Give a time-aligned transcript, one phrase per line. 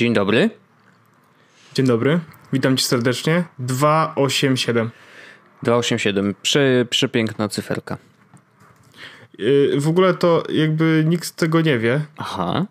[0.00, 0.50] Dzień dobry.
[1.74, 2.20] Dzień dobry.
[2.52, 3.44] Witam cię serdecznie.
[3.58, 4.90] 287.
[5.62, 6.34] 287.
[6.42, 7.98] Prze, przepiękna cyferka.
[9.38, 12.04] Yy, w ogóle to jakby nikt tego nie wie.
[12.16, 12.66] Aha.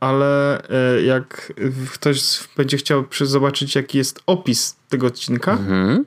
[0.00, 0.62] Ale
[0.96, 1.52] yy, jak
[1.92, 6.04] ktoś będzie chciał zobaczyć, jaki jest opis tego odcinka, mhm.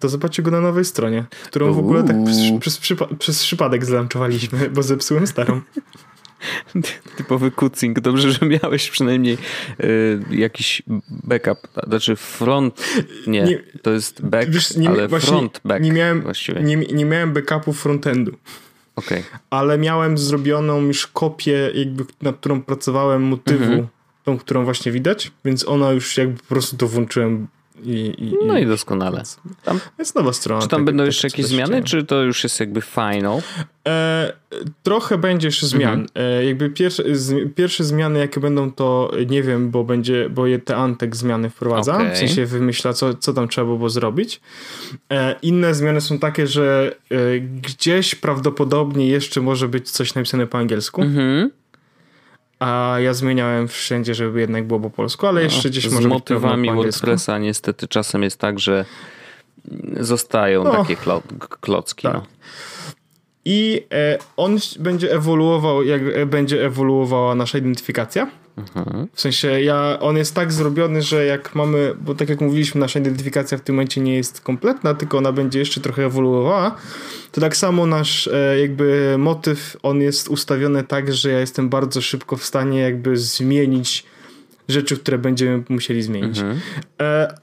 [0.00, 3.84] to zobaczy go na nowej stronie, którą w ogóle tak przez, przez, przypa przez przypadek
[3.84, 5.60] zlanczowaliśmy, bo zepsułem starą.
[7.16, 8.00] Typowy kucing.
[8.00, 9.38] Dobrze, że miałeś przynajmniej
[9.80, 12.80] y, jakiś backup, znaczy front,
[13.26, 16.62] nie, nie to jest back, wiesz, nie, ale właśnie, front back nie miałem, właściwie.
[16.62, 18.36] Nie, nie miałem backupu frontendu.
[18.96, 19.22] Okay.
[19.50, 23.86] Ale miałem zrobioną już kopię, jakby, nad którą pracowałem motywu, mhm.
[24.24, 27.46] tą, którą właśnie widać, więc ona już jakby po prostu to włączyłem
[27.84, 29.22] i, i, no i doskonale.
[29.64, 30.62] Tam, jest nowa strona.
[30.62, 33.42] Czy tam będą jeszcze jakieś zmiany, czy to już jest jakby final?
[33.88, 34.32] E,
[34.82, 36.00] trochę będzie jeszcze zmian.
[36.00, 36.08] Mhm.
[36.14, 40.58] E, jakby pierwsze, z, pierwsze zmiany, jakie będą, to nie wiem, bo będzie, bo je
[40.58, 41.94] te Antek zmiany wprowadza.
[41.94, 42.14] Okay.
[42.14, 44.40] W sensie wymyśla, co, co tam trzeba było zrobić.
[45.12, 50.58] E, inne zmiany są takie, że e, gdzieś prawdopodobnie jeszcze może być coś napisane po
[50.58, 51.02] angielsku.
[51.02, 51.50] Mhm
[52.60, 56.06] a ja zmieniałem wszędzie, żeby jednak było po polsku, ale jeszcze no, gdzieś może Z
[56.06, 58.84] motywami WordPressa niestety czasem jest tak, że
[60.00, 61.22] zostają no, takie klo
[61.60, 62.02] klocki.
[62.02, 62.14] Tak.
[62.14, 62.22] No.
[63.44, 68.30] I e, on będzie ewoluował, jak e, będzie ewoluowała nasza identyfikacja.
[68.56, 69.08] Mhm.
[69.12, 72.98] W sensie ja, on jest tak zrobiony, że jak mamy, bo tak jak mówiliśmy, nasza
[72.98, 76.76] identyfikacja w tym momencie nie jest kompletna, tylko ona będzie jeszcze trochę ewoluowała,
[77.32, 82.00] to tak samo nasz e, jakby motyw, on jest ustawiony tak, że ja jestem bardzo
[82.00, 84.06] szybko w stanie jakby zmienić
[84.68, 86.38] rzeczy, które będziemy musieli zmienić.
[86.38, 86.60] Mhm.
[87.02, 87.34] E,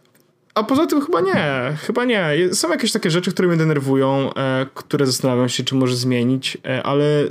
[0.54, 2.36] a poza tym chyba nie, chyba nie.
[2.54, 7.24] Są jakieś takie rzeczy, które mnie denerwują, e, które zastanawiam się, czy może zmienić, ale
[7.24, 7.28] e,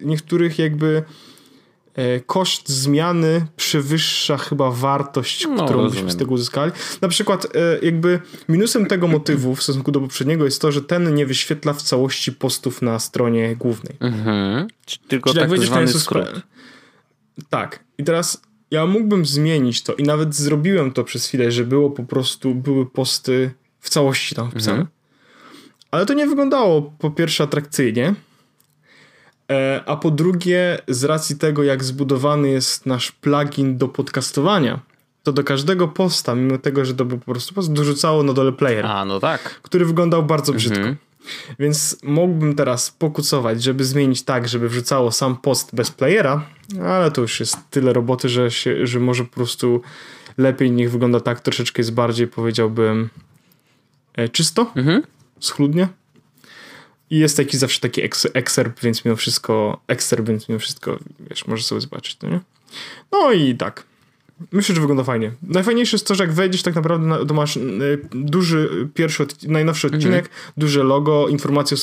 [0.00, 1.02] niektórych jakby
[2.26, 5.90] koszt zmiany przewyższa chyba wartość, no, którą rozumiem.
[5.90, 6.72] byśmy z tego uzyskali.
[7.00, 11.14] Na przykład e, jakby minusem tego motywu w stosunku do poprzedniego jest to, że ten
[11.14, 13.96] nie wyświetla w całości postów na stronie głównej.
[14.00, 14.68] Mhm.
[15.08, 16.42] Tylko Czyli tak jak zwany skrót.
[17.50, 17.84] Tak.
[17.98, 22.04] I teraz ja mógłbym zmienić to i nawet zrobiłem to przez chwilę, że było po
[22.04, 24.78] prostu, były posty w całości tam wpisane.
[24.78, 24.98] Mhm.
[25.90, 28.14] Ale to nie wyglądało po pierwsze atrakcyjnie, e,
[29.86, 34.80] a po drugie z racji tego, jak zbudowany jest nasz plugin do podcastowania,
[35.22, 38.52] to do każdego posta, mimo tego, że to był po prostu post, dorzucało na dole
[38.52, 38.86] player.
[38.86, 39.60] A, no tak.
[39.62, 40.78] Który wyglądał bardzo brzydko.
[40.78, 40.96] Mhm.
[41.58, 46.46] Więc mógłbym teraz pokucować, żeby zmienić tak, żeby wrzucało sam post bez playera,
[46.82, 49.82] ale to już jest tyle roboty, że, się, że może po prostu
[50.38, 53.08] lepiej niech wygląda tak, troszeczkę jest bardziej powiedziałbym
[54.14, 55.02] e, czysto, mhm.
[55.40, 55.88] schludnie.
[57.10, 58.02] I jest taki zawsze taki
[58.34, 60.98] ekserp, więc mimo wszystko, ekserp, więc mimo wszystko,
[61.30, 62.40] wiesz, możesz sobie zobaczyć, to nie?
[63.12, 63.84] No i tak.
[64.52, 65.32] Myślę, że wygląda fajnie.
[65.42, 67.60] Najfajniejsze jest to, że jak wejdziesz tak naprawdę, to masz y,
[68.10, 69.98] duży pierwszy, najnowszy mhm.
[69.98, 70.52] odcinek, mhm.
[70.56, 71.76] duże logo, informacje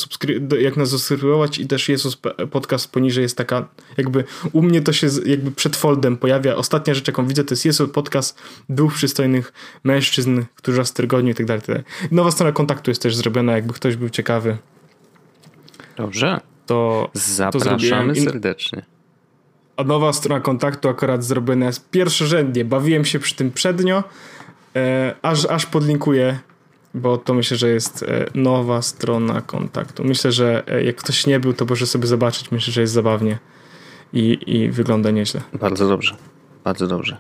[0.59, 2.05] jak nas zasubskrybować i też jest
[2.51, 6.55] podcast poniżej jest taka, jakby u mnie to się jakby przed foldem pojawia.
[6.55, 9.53] Ostatnia rzecz, jaką widzę, to jest jest podcast dwóch przystojnych
[9.83, 11.83] mężczyzn, którzy raz w tygodniu i tak dalej.
[12.11, 14.57] Nowa strona kontaktu jest też zrobiona, jakby ktoś był ciekawy.
[15.97, 16.39] Dobrze.
[16.65, 18.85] To zapraszamy to serdecznie.
[19.77, 22.65] A nowa strona kontaktu akurat zrobiona jest pierwszorzędnie.
[22.65, 24.03] Bawiłem się przy tym przednio,
[24.75, 26.39] e, aż, aż podlinkuję,
[26.93, 30.03] bo to myślę, że jest e, nowa strona kontaktu.
[30.03, 32.51] Myślę, że e, jak ktoś nie był, to może sobie zobaczyć.
[32.51, 33.39] Myślę, że jest zabawnie
[34.13, 35.41] i, i wygląda nieźle.
[35.53, 36.15] Bardzo dobrze.
[36.63, 37.17] Bardzo dobrze.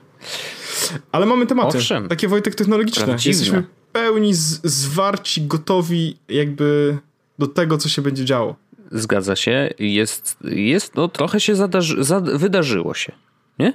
[1.11, 1.77] Ale mamy tematy.
[1.77, 2.07] Owszem.
[2.07, 3.05] Takie Wojtek technologiczne.
[3.05, 3.39] Prawdziwne.
[3.39, 6.97] Jesteśmy pełni z, zwarci, gotowi jakby
[7.39, 8.55] do tego, co się będzie działo.
[8.91, 9.69] Zgadza się.
[9.79, 13.11] Jest, jest no trochę się zadarzy, zad, wydarzyło się,
[13.59, 13.73] nie?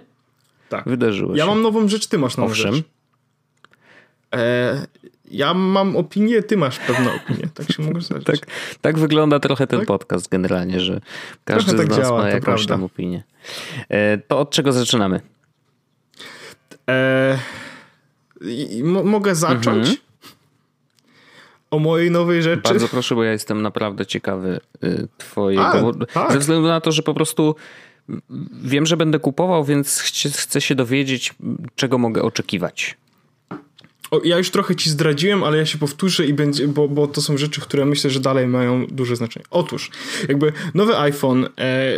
[0.68, 0.84] Tak.
[0.88, 1.50] Wydarzyło ja się.
[1.50, 2.74] mam nową rzecz, ty masz nową Owszem.
[2.74, 2.84] rzecz.
[4.34, 4.86] E,
[5.30, 7.48] ja mam opinię, ty masz pewną opinię.
[7.54, 8.26] Tak się mogę zdarzyć.
[8.30, 8.38] tak,
[8.80, 9.88] tak wygląda trochę ten tak?
[9.88, 11.00] podcast generalnie, że
[11.44, 12.74] każdy trochę z tak nas działa, ma jakąś prawda.
[12.74, 13.22] tam opinię.
[13.88, 15.20] E, to od czego zaczynamy?
[16.88, 17.38] E,
[19.04, 19.88] mogę zacząć?
[19.88, 20.09] Mhm
[21.70, 22.62] o mojej nowej rzeczy.
[22.62, 25.93] Bardzo proszę, bo ja jestem naprawdę ciekawy y, twojego.
[26.00, 26.32] A, tak.
[26.32, 27.55] Ze względu na to, że po prostu
[28.62, 29.99] wiem, że będę kupował, więc
[30.37, 31.34] chcę się dowiedzieć,
[31.75, 32.96] czego mogę oczekiwać.
[34.11, 37.20] o, ja już trochę ci zdradziłem, ale ja się powtórzę i będzie, bo, bo to
[37.20, 39.46] są rzeczy, które myślę, że dalej mają duże znaczenie.
[39.50, 39.90] Otóż,
[40.28, 41.93] jakby nowy iPhone e,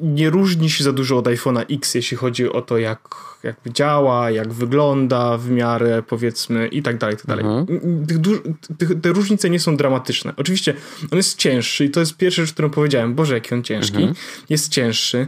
[0.00, 3.00] nie różni się za dużo od iPhone'a X, jeśli chodzi o to, jak,
[3.42, 7.44] jak działa, jak wygląda w miarę, powiedzmy, i tak dalej, i tak dalej.
[7.44, 9.00] Mhm.
[9.02, 10.32] te różnice nie są dramatyczne.
[10.36, 10.74] Oczywiście
[11.10, 13.14] on jest cięższy i to jest pierwsza rzecz, którą powiedziałem.
[13.14, 13.96] Boże, jaki on ciężki.
[13.96, 14.14] Mhm.
[14.48, 15.26] Jest cięższy.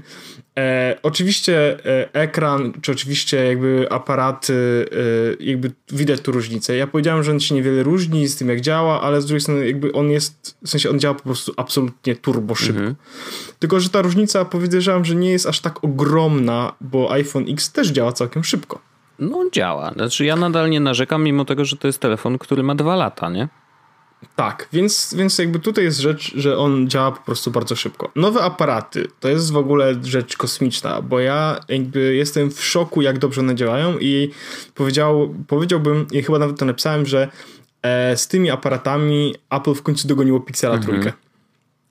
[0.59, 4.87] E, oczywiście e, ekran, czy oczywiście jakby aparaty,
[5.41, 6.77] e, jakby widać tu różnicę.
[6.77, 9.67] Ja powiedziałem, że on się niewiele różni z tym, jak działa, ale z drugiej strony
[9.67, 12.79] jakby on jest, w sensie on działa po prostu absolutnie turbo szybko.
[12.79, 12.97] Mhm.
[13.59, 17.89] Tylko, że ta różnica powiedziałem, że nie jest aż tak ogromna, bo iPhone X też
[17.89, 18.81] działa całkiem szybko.
[19.19, 19.93] No działa.
[19.93, 23.31] Znaczy ja nadal nie narzekam, mimo tego, że to jest telefon, który ma dwa lata,
[23.31, 23.49] nie?
[24.37, 28.11] Tak, więc, więc jakby tutaj jest rzecz, że on działa po prostu bardzo szybko.
[28.17, 33.19] Nowe aparaty to jest w ogóle rzecz kosmiczna, bo ja jakby jestem w szoku, jak
[33.19, 34.31] dobrze one działają i
[34.75, 37.29] powiedział, powiedziałbym, i chyba nawet to napisałem, że
[37.83, 40.93] e, z tymi aparatami Apple w końcu dogoniło Pixela mhm.
[40.93, 41.13] trójkę.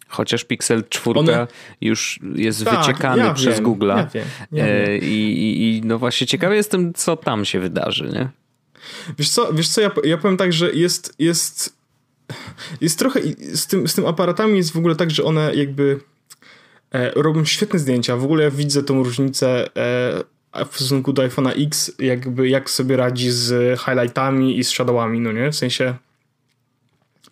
[0.08, 1.48] Chociaż Pixel 4 One...
[1.82, 3.98] już jest tak, wyciekany ja przez Google'a.
[3.98, 8.30] Ja wiem, ja e, i, I no właśnie ciekawy jestem, co tam się wydarzy, nie?
[9.18, 11.76] Wiesz co, wiesz co ja, ja powiem tak, że jest, jest
[12.82, 13.20] jest trochę,
[13.54, 16.00] z tym, z tym aparatami jest w ogóle tak, że one jakby
[16.92, 18.18] e, robią świetne zdjęcia.
[18.18, 22.98] W ogóle ja widzę tą różnicę e, w stosunku do iPhone'a X, jakby jak sobie
[22.98, 25.52] radzi z highlightami i z shadowami, no nie?
[25.52, 25.96] W sensie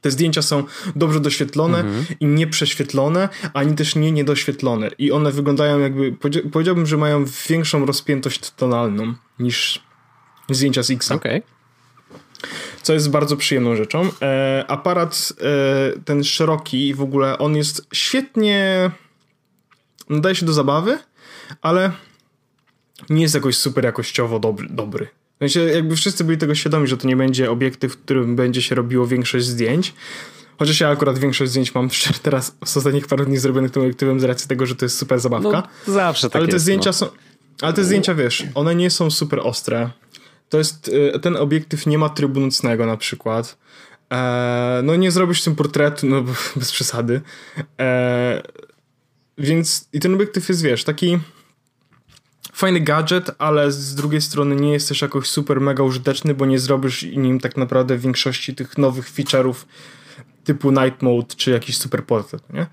[0.02, 0.64] te zdjęcia są
[0.96, 2.06] dobrze doświetlone mhm.
[2.20, 4.90] i nie prześwietlone, ani też nie niedoświetlone.
[4.98, 6.16] I one wyglądają jakby,
[6.52, 9.84] powiedziałbym, że mają większą rozpiętość tonalną niż
[10.50, 11.12] zdjęcia z X.
[11.12, 11.38] Okej.
[11.40, 11.54] Okay
[12.84, 14.10] co jest bardzo przyjemną rzeczą.
[14.22, 18.92] E, aparat e, ten szeroki w ogóle, on jest świetnie
[20.10, 20.98] nadaje się do zabawy,
[21.62, 21.92] ale
[23.10, 24.68] nie jest jakoś super jakościowo dobry.
[24.70, 25.08] dobry.
[25.36, 28.62] W sensie jakby wszyscy byli tego świadomi, że to nie będzie obiektyw, w którym będzie
[28.62, 29.94] się robiło większość zdjęć.
[30.60, 31.90] Chociaż ja akurat większość zdjęć mam
[32.24, 35.20] teraz z ostatnich paru dni zrobionych tym obiektywem z racji tego, że to jest super
[35.20, 35.70] zabawka.
[35.88, 36.94] No, zawsze tak Ale te jest, zdjęcia no.
[36.94, 37.08] są...
[37.62, 39.90] Ale te zdjęcia, wiesz, one nie są super ostre
[40.54, 43.58] to jest, e, ten obiektyw nie ma trybu nocnego na przykład.
[44.12, 46.24] E, no nie zrobisz tym portretu, no
[46.56, 47.22] bez przesady.
[47.80, 48.42] E,
[49.38, 51.20] więc i ten obiektyw jest, wiesz, taki
[52.54, 56.60] fajny gadżet, ale z drugiej strony nie jest też jakoś super mega użyteczny, bo nie
[56.60, 59.56] zrobisz nim tak naprawdę większości tych nowych feature'ów
[60.44, 62.66] typu night mode czy jakiś super portret, nie?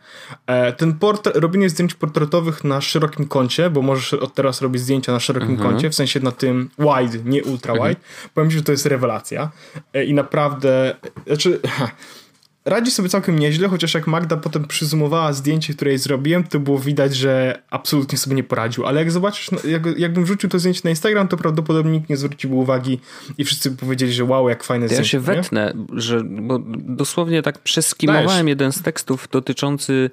[0.46, 5.12] E, ten portret, robienie zdjęć portretowych na szerokim kącie, bo możesz od teraz robić zdjęcia
[5.12, 5.70] na szerokim mhm.
[5.70, 8.04] kącie, w sensie na tym wide, nie ultra wide, mhm.
[8.34, 9.50] powiem ci, że to jest rewelacja
[9.92, 10.94] e, i naprawdę,
[11.26, 11.60] znaczy
[12.64, 16.78] radzi sobie całkiem nieźle, chociaż jak Magda potem przyzumowała zdjęcie, które jej zrobiłem, to było
[16.78, 18.86] widać, że absolutnie sobie nie poradził.
[18.86, 22.16] Ale jak zobaczysz, no, jak, jakbym wrzucił to zdjęcie na Instagram, to prawdopodobnie nikt nie
[22.16, 23.00] zwrócił uwagi
[23.38, 25.02] i wszyscy powiedzieli, że wow, jak fajne zdjęcie.
[25.02, 28.46] Ja się wetnę, że, bo dosłownie tak przeskimowałem Dajesz.
[28.46, 30.10] jeden z tekstów dotyczący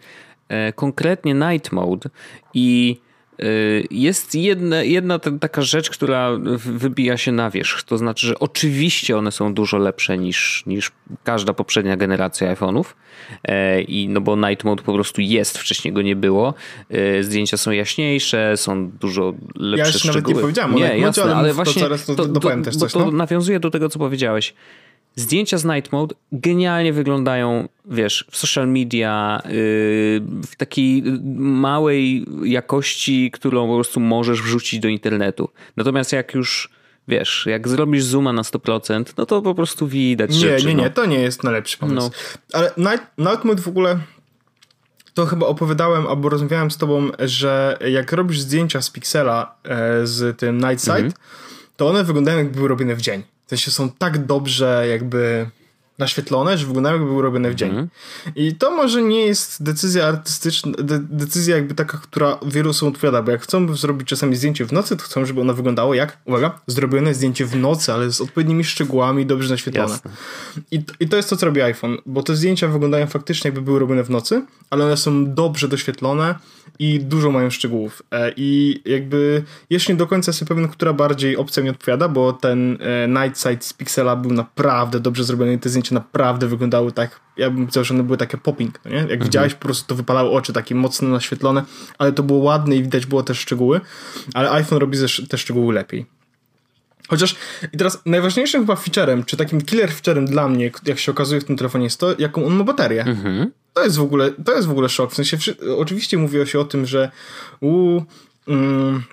[0.49, 2.09] e, konkretnie Night Mode
[2.53, 2.97] i
[3.92, 7.84] jest jedna, jedna taka rzecz, która wybija się na wierzch.
[7.84, 10.92] To znaczy, że oczywiście one są dużo lepsze niż, niż
[11.24, 12.84] każda poprzednia generacja iPhone'ów.
[13.44, 16.54] E, I no bo Night Mode po prostu jest, wcześniej go nie było.
[16.89, 20.16] E, zdjęcia są jaśniejsze, są dużo lepsze ja szczegóły.
[20.16, 22.26] nawet nie powiedziałem nie, jasne, ale, ale właśnie to, to, to,
[22.80, 23.11] to, to no?
[23.11, 24.54] nawiązuje do tego, co powiedziałeś
[25.18, 29.52] Zdjęcia z Night Mode genialnie wyglądają, wiesz, w social media, yy,
[30.47, 31.04] w takiej
[31.38, 35.50] małej jakości, którą po prostu możesz wrzucić do internetu.
[35.78, 36.69] Natomiast jak już
[37.07, 40.83] wiesz, jak zrobisz zooma na 100%, no to po prostu widać Nie, rzeczy, nie, nie,
[40.83, 40.90] no.
[40.90, 42.09] to nie jest najlepszy pomysł.
[42.09, 42.59] No.
[42.59, 44.00] Ale Night, Night Mode w ogóle
[45.14, 50.38] to chyba opowiadałem albo rozmawiałem z tobą, że jak robisz zdjęcia z Pixela e, z
[50.38, 51.14] tym Night Sight, mhm.
[51.78, 53.24] to one wyglądają jakby były robione w dzień.
[53.47, 55.49] W sensie są tak dobrze jakby
[55.97, 57.69] naświetlone, że wyglądają jakby były robione w dzień.
[57.69, 57.89] Mm.
[58.35, 63.21] I to może nie jest decyzja artystyczna, de, decyzja jakby taka, która wielu osobom odpowiada,
[63.21, 66.59] bo jak chcą zrobić czasami zdjęcie w nocy, to chcą, żeby ono wyglądało jak, uwaga,
[66.68, 69.99] zrobione zdjęcie w nocy, ale z odpowiednimi szczegółami, dobrze naświetlone.
[70.71, 73.80] I, I to jest to, co robi iPhone, bo te zdjęcia wyglądają faktycznie jakby były
[73.80, 76.35] robione w nocy, ale one są dobrze doświetlone
[76.80, 78.01] i dużo mają szczegółów.
[78.11, 82.33] E, I jakby jeszcze nie do końca jestem pewien, która bardziej opcja mi odpowiada, bo
[82.33, 86.91] ten e, Night Sight z Pixela był naprawdę dobrze zrobiony i te zdjęcia naprawdę wyglądały
[86.91, 88.97] tak, ja bym powiedział, że one były takie popping, no nie?
[88.97, 89.23] Jak mhm.
[89.23, 91.63] widziałeś, po prostu to wypalały oczy, takie mocno naświetlone,
[91.97, 93.81] ale to było ładne i widać było też szczegóły,
[94.33, 94.97] ale iPhone robi
[95.29, 96.06] te szczegóły lepiej.
[97.07, 97.35] Chociaż
[97.73, 101.45] i teraz najważniejszym chyba featurem, czy takim killer featurem dla mnie, jak się okazuje w
[101.45, 103.03] tym telefonie jest to, jaką on ma baterię.
[103.03, 103.51] Mhm.
[103.73, 105.11] To jest w ogóle, to jest w ogóle szok.
[105.11, 105.37] W sensie,
[105.77, 107.11] oczywiście mówiło się o tym, że
[107.61, 108.01] u,
[108.47, 109.03] mm,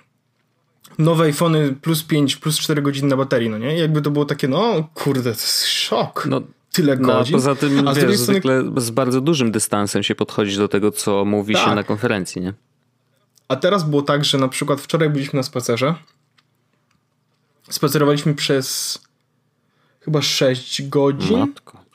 [0.97, 3.77] nowe iPhony plus 5, plus 4 godziny na baterii, no nie?
[3.77, 6.25] Jakby to było takie, no kurde, to jest szok.
[6.29, 6.41] No,
[6.75, 7.35] Tyle no, godzin.
[7.35, 8.17] Poza tym, a wiesz, strony...
[8.17, 11.65] zwykle z bardzo dużym dystansem się podchodzi do tego, co mówi tak.
[11.65, 12.53] się na konferencji, nie?
[13.47, 15.95] A teraz było tak, że na przykład wczoraj byliśmy na spacerze.
[17.69, 18.99] Spacerowaliśmy przez
[19.99, 21.39] chyba 6 godzin.
[21.39, 21.85] Matko.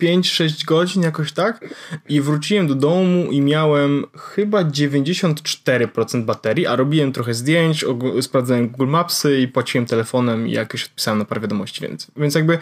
[0.00, 1.74] 5-6 godzin, jakoś tak.
[2.08, 7.84] I wróciłem do domu i miałem chyba 94% baterii, a robiłem trochę zdjęć,
[8.20, 12.58] sprawdzałem Google Mapsy i płaciłem telefonem i jakoś odpisałem na parę wiadomości, więc, więc jakby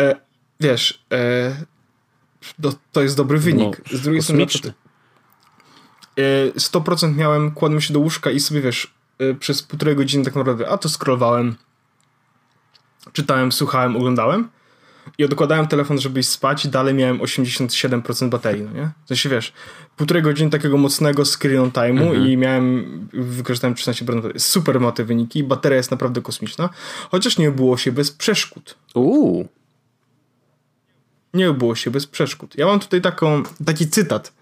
[0.00, 0.31] e,
[0.62, 1.56] wiesz, e,
[2.62, 3.82] to, to jest dobry wynik.
[3.92, 4.46] No, Z drugiej strony
[6.56, 10.34] 100% e, miałem, kładłem się do łóżka i sobie wiesz, e, przez półtorej godziny tak
[10.34, 11.56] naprawdę, a to scrollowałem,
[13.12, 14.48] czytałem, słuchałem, oglądałem
[15.18, 18.90] i odkładałem telefon, żeby iść spać i dalej miałem 87% baterii, no nie?
[19.04, 19.52] W sensie, wiesz,
[19.96, 22.26] półtorej godziny takiego mocnego screen time'u mhm.
[22.26, 26.68] i miałem, wykorzystałem 13% super ma te wyniki, bateria jest naprawdę kosmiczna,
[27.10, 28.74] chociaż nie było się bez przeszkód.
[28.94, 29.48] Uuu.
[31.34, 32.54] Nie było się bez przeszkód.
[32.58, 34.32] Ja mam tutaj taką, taki cytat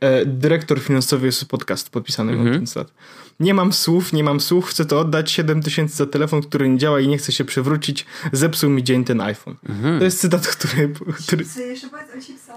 [0.00, 2.48] E, dyrektor finansowy jest podcast podpisany mhm.
[2.48, 2.92] mam ten cytat.
[3.40, 6.78] Nie mam słów, nie mam słów, chcę to oddać 7 tysięcy za telefon, który nie
[6.78, 8.06] działa i nie chce się przewrócić.
[8.32, 9.56] Zepsuł mi dzień ten iPhone.
[9.68, 9.98] Mhm.
[9.98, 10.92] To jest cytat, który...
[11.26, 11.44] który...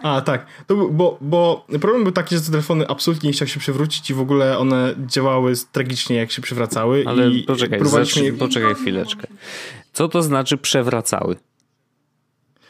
[0.04, 0.46] A, tak.
[0.68, 4.14] To, bo, bo problem był taki, że te telefony absolutnie nie chciały się przewrócić i
[4.14, 7.04] w ogóle one działały tragicznie, jak się przewracały.
[7.08, 8.34] Ale i poczekaj, próbowaliśmy...
[8.34, 9.28] poczekaj chwileczkę.
[9.94, 11.36] Co to znaczy przewracały?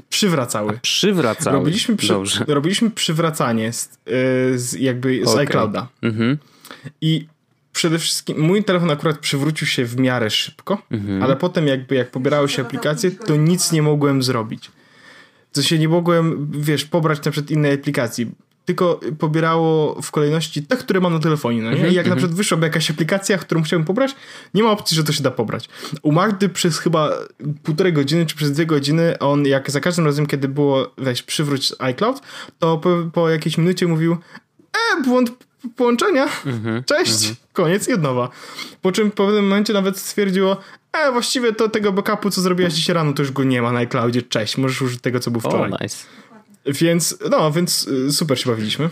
[0.09, 0.73] Przywracały.
[0.77, 1.57] A przywracały.
[1.57, 2.45] Robiliśmy, przy, Dobrze.
[2.47, 5.41] robiliśmy przywracanie z, e, z jakby z okay.
[5.41, 5.87] iClouda.
[6.01, 6.37] Mhm.
[7.01, 7.27] I
[7.73, 11.23] przede wszystkim mój telefon akurat przywrócił się w miarę szybko, mhm.
[11.23, 14.71] ale potem jakby jak pobierały się aplikacje, to nic nie mogłem zrobić.
[15.53, 18.31] To się nie mogłem, wiesz, pobrać na przykład innej aplikacji
[18.67, 21.61] tylko pobierało w kolejności te, które mam na telefonie.
[21.61, 21.77] No nie?
[21.77, 22.09] -hmm, I jak mm -hmm.
[22.09, 24.15] na przykład wyszłaby jakaś aplikacja, którą chciałbym pobrać,
[24.53, 25.69] nie ma opcji, że to się da pobrać.
[26.01, 27.11] U Magdy przez chyba
[27.63, 31.73] półtorej godziny, czy przez dwie godziny, on jak za każdym razem, kiedy było weź przywróć
[31.79, 32.21] iCloud,
[32.59, 34.17] to po, po jakiejś minucie mówił
[34.73, 35.31] e, błąd
[35.75, 38.29] połączenia, -hmm, cześć, koniec i od nowa.
[38.81, 40.57] Po czym w pewnym momencie nawet stwierdziło,
[40.93, 43.79] e, właściwie to tego backupu, co zrobiłaś dzisiaj rano, to już go nie ma na
[43.79, 45.71] iCloudzie, cześć, możesz użyć tego, co był wczoraj.
[45.71, 45.97] Oh, nice.
[46.67, 48.89] Więc, no, więc y, super się bawiliśmy.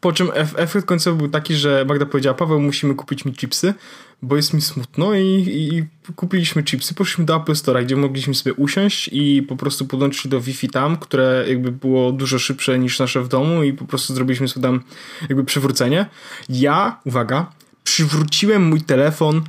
[0.00, 3.74] Po czym efekt końcowy był taki, że Magda powiedziała, Paweł, musimy kupić mi chipsy,
[4.22, 5.84] bo jest mi smutno i, i
[6.16, 6.94] kupiliśmy chipsy.
[6.94, 10.96] Poszliśmy do Apple Store, gdzie mogliśmy sobie usiąść i po prostu podłączyć do Wi-Fi tam,
[10.96, 14.80] które jakby było dużo szybsze niż nasze w domu i po prostu zrobiliśmy sobie tam
[15.28, 16.06] jakby przywrócenie.
[16.48, 17.52] Ja, uwaga,
[17.84, 19.42] przywróciłem mój telefon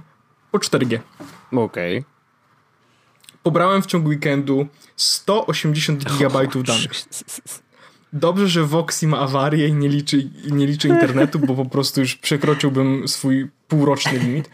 [0.52, 1.00] po 4G.
[1.52, 1.98] Okej.
[1.98, 2.13] Okay.
[3.44, 6.92] Pobrałem w ciągu weekendu 180 GB danych.
[8.14, 12.16] Dobrze, że Voxy ma awarię i nie liczy, nie liczy internetu, bo po prostu już
[12.16, 14.50] przekroczyłbym swój półroczny limit.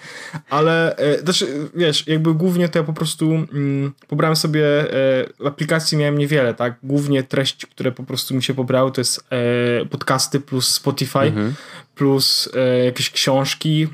[0.49, 5.97] Ale e, znaczy, wiesz, jakby głównie to ja po prostu mm, pobrałem sobie e, aplikacji
[5.97, 6.75] miałem niewiele, tak?
[6.83, 11.53] Głównie treści, które po prostu mi się pobrały, to jest e, podcasty plus Spotify, mhm.
[11.95, 13.87] plus e, jakieś książki,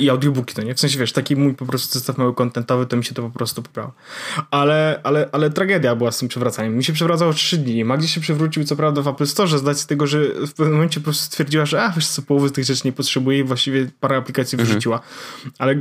[0.00, 0.74] i audiobooki, to nie?
[0.74, 3.30] W sensie, wiesz, taki mój po prostu zestaw mały kontentowy, to mi się to po
[3.30, 3.92] prostu pobrało.
[4.50, 6.76] Ale, ale, ale tragedia była z tym przewracaniem.
[6.76, 7.84] Mi się przewracało 3 dni.
[7.84, 11.00] Magdzie się przewrócił, co prawda, w Apple Store, zdać z tego, że w pewnym momencie
[11.00, 13.90] po prostu stwierdziła, że a, wiesz co, połowy z tych rzeczy nie potrzebuje i właściwie
[14.00, 14.66] parę aplikacji mhm.
[14.66, 15.00] wyrzuciła.
[15.58, 15.74] Ale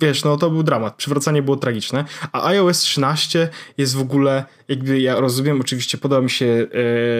[0.00, 0.94] wiesz, no to był dramat.
[0.94, 2.04] Przywracanie było tragiczne.
[2.32, 6.66] A iOS 13 jest w ogóle, jakby ja rozumiem, oczywiście podoba mi się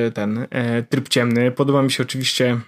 [0.07, 2.61] e, ten e, tryb ciemny, podoba mi się oczywiście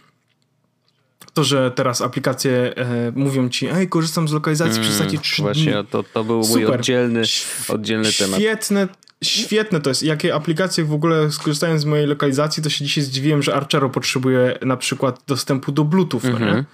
[1.35, 5.43] to, że teraz aplikacje e, mówią ci, ej, korzystam z lokalizacji mm, przez takie 3
[5.43, 5.87] Właśnie, dni.
[5.91, 6.63] to, to był Super.
[6.63, 7.23] mój oddzielny,
[7.69, 8.41] oddzielny temat.
[8.41, 8.89] Świetne,
[9.25, 10.03] świetne to jest.
[10.03, 14.59] Jakie aplikacje w ogóle skorzystając z mojej lokalizacji, to się dzisiaj zdziwiłem, że Archero potrzebuje
[14.63, 16.41] na przykład dostępu do Bluetooth, mm -hmm.
[16.41, 16.53] no nie?
[16.53, 16.65] Mhm.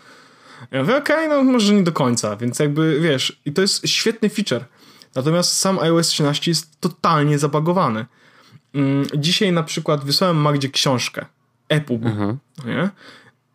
[0.71, 3.89] Ja mówię, okej, okay, no może nie do końca, więc jakby, wiesz, i to jest
[3.89, 4.65] świetny feature.
[5.15, 8.07] Natomiast sam iOS 13 jest totalnie zabagowany.
[8.75, 11.27] Mm, dzisiaj na przykład wysłałem Magdzie książkę,
[11.69, 12.39] EPUB, mhm.
[12.67, 12.91] nie?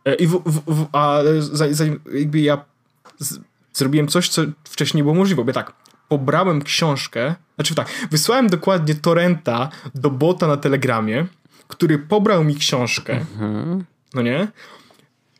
[0.05, 2.65] E, I w, w, w, a zanim jakby ja
[3.19, 3.39] z,
[3.73, 5.73] zrobiłem coś, co wcześniej było możliwe, bo tak,
[6.07, 11.25] pobrałem książkę, znaczy tak, wysłałem dokładnie torrenta do bota na Telegramie,
[11.67, 13.83] który pobrał mi książkę, mhm.
[14.13, 14.47] no nie?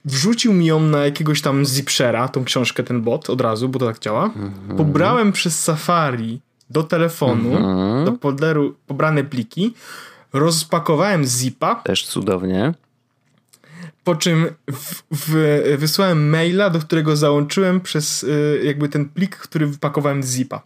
[0.06, 3.86] Wrzucił mi ją na jakiegoś tam zipshera, tą książkę, ten bot od razu, bo to
[3.86, 4.26] tak działa.
[4.26, 4.78] Mhm.
[4.78, 8.06] Pobrałem przez Safari do telefonu, mhm.
[8.06, 9.74] do folderu pobrane pliki,
[10.34, 11.76] rozpakowałem zipa.
[11.76, 12.74] Też cudownie.
[14.04, 15.36] Po czym w, w,
[15.78, 20.62] wysłałem maila, do którego załączyłem przez y, jakby ten plik, który wypakowałem z zipa.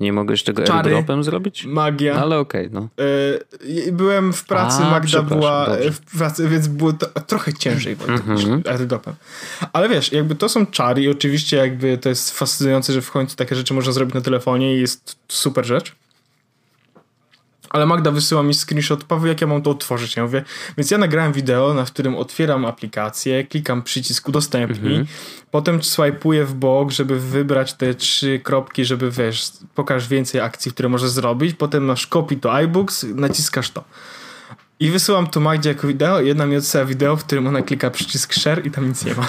[0.00, 1.66] Nie mogłeś tego Czary, airdropem zrobić?
[1.66, 2.14] Magia.
[2.14, 3.04] No, ale okej, okay, no.
[3.66, 5.90] Yy, byłem w pracy, A, Magda była dobrze.
[5.90, 8.68] w pracy, więc było to, trochę ciężej mm -hmm.
[8.68, 9.14] airdropem.
[9.72, 13.36] Ale wiesz, jakby to są czary i oczywiście jakby to jest fascynujące, że w końcu
[13.36, 15.92] takie rzeczy można zrobić na telefonie i jest super rzecz.
[17.74, 20.16] Ale Magda wysyła mi screenshot, Paweł, jak ja mam to otworzyć?
[20.16, 20.44] Ja mówię,
[20.76, 25.06] więc ja nagrałem wideo, na którym otwieram aplikację, klikam przycisk udostępnij, mhm.
[25.50, 30.88] potem swajpuję w bok, żeby wybrać te trzy kropki, żeby wiesz, pokaż więcej akcji, które
[30.88, 33.84] możesz zrobić, potem masz copy to iBooks, naciskasz to.
[34.80, 38.34] I wysyłam to Magdzie jako wideo, jedna mi odsyła wideo, w którym ona klika przycisk
[38.34, 39.28] share i tam nic nie ma.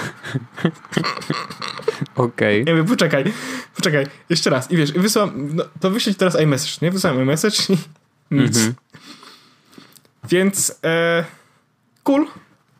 [2.14, 2.62] Okej.
[2.62, 2.74] Okay.
[2.74, 3.24] Ja mówię, poczekaj,
[3.76, 4.70] poczekaj, jeszcze raz.
[4.70, 6.90] I wiesz, i wysyłam, no, to wyśleć teraz iMessage, nie?
[6.90, 7.76] Wysyłam iMessage i
[8.30, 8.56] nic.
[8.56, 8.74] Mhm.
[10.28, 11.24] Więc e,
[12.02, 12.26] cool,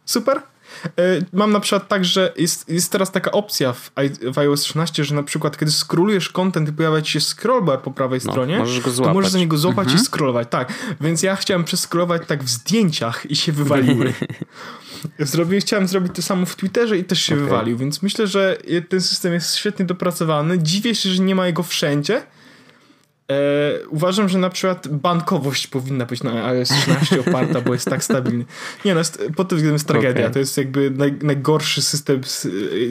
[0.04, 0.42] super.
[0.86, 3.90] E, mam na przykład tak, że jest, jest teraz taka opcja w,
[4.32, 7.90] w iOS 13, że na przykład kiedy scrollujesz content i pojawia ci się scrollbar po
[7.90, 9.10] prawej no, stronie, możesz go złapać.
[9.10, 10.02] to możesz za niego złapać mhm.
[10.02, 10.48] i scrollować.
[10.50, 14.12] Tak, więc ja chciałem przescrollować tak w zdjęciach i się wywaliły.
[15.18, 17.44] Zrobię, chciałem zrobić to samo w Twitterze i też się okay.
[17.44, 20.58] wywalił, więc myślę, że ten system jest świetnie dopracowany.
[20.58, 22.22] Dziwię się, że nie ma jego wszędzie,
[23.32, 28.04] E, uważam, że na przykład bankowość powinna być na iOS 13 oparta, bo jest tak
[28.04, 28.44] stabilny.
[28.84, 29.00] Nie no,
[29.36, 30.20] pod tym względem jest tragedia.
[30.20, 30.30] Okay.
[30.30, 32.42] To jest jakby naj, najgorszy system, z,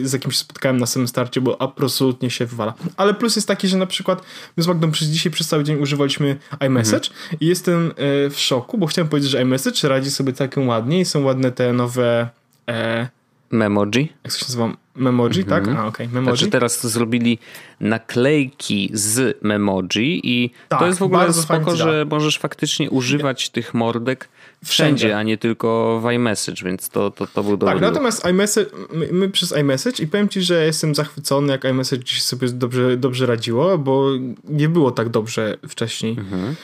[0.02, 2.74] z jakim się spotkałem na samym starcie, bo absolutnie się wywala.
[2.96, 4.22] Ale plus jest taki, że na przykład
[4.56, 7.40] my z Magdą przez dzisiaj przez cały dzień używaliśmy iMessage mm.
[7.40, 11.04] i jestem e, w szoku, bo chciałem powiedzieć, że iMessage radzi sobie całkiem ładnie i
[11.04, 12.28] są ładne te nowe
[12.68, 13.08] e,
[13.50, 14.12] Memoji?
[14.24, 14.85] Jak to się nazywa?
[14.96, 15.68] Memoji, tak?
[15.68, 15.76] Mhm.
[15.76, 16.14] A, okej, okay.
[16.14, 16.36] Memoji.
[16.36, 17.38] Znaczy teraz zrobili
[17.80, 23.74] naklejki z Memoji i tak, to jest w ogóle spoko, że możesz faktycznie używać tych
[23.74, 24.28] mordek
[24.64, 28.26] wszędzie, wszędzie, a nie tylko w iMessage, więc to, to, to był dobry Tak, natomiast
[28.26, 32.96] iMessage, my, my, przez iMessage i powiem ci, że jestem zachwycony, jak iMessage sobie dobrze,
[32.96, 34.10] dobrze radziło, bo
[34.44, 36.12] nie było tak dobrze wcześniej.
[36.18, 36.54] Mhm.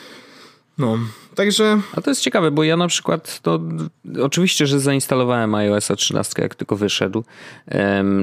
[0.79, 0.99] No,
[1.35, 1.81] także...
[1.97, 3.61] A to jest ciekawe, bo ja na przykład to
[4.23, 7.25] oczywiście, że zainstalowałem iOS 13 jak tylko wyszedł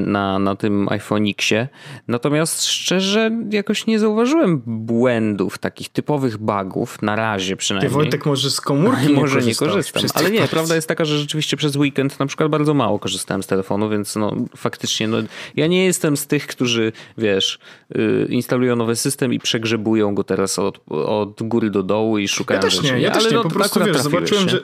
[0.05, 1.67] na, na tym iPhone Xie,
[2.07, 7.89] natomiast szczerze jakoś nie zauważyłem błędów, takich typowych bugów, na razie przynajmniej.
[7.89, 11.17] Ty Wojtek może z komórki nie Może nie korzystam, ale nie, prawda jest taka, że
[11.17, 15.17] rzeczywiście przez weekend na przykład bardzo mało korzystałem z telefonu, więc no faktycznie no,
[15.55, 17.59] ja nie jestem z tych, którzy wiesz,
[17.95, 22.57] y, instalują nowy system i przegrzebują go teraz od, od góry do dołu i szukają
[22.57, 24.59] ja też nie, ja też nie, no, po prostu wiesz, zobaczyłem, że,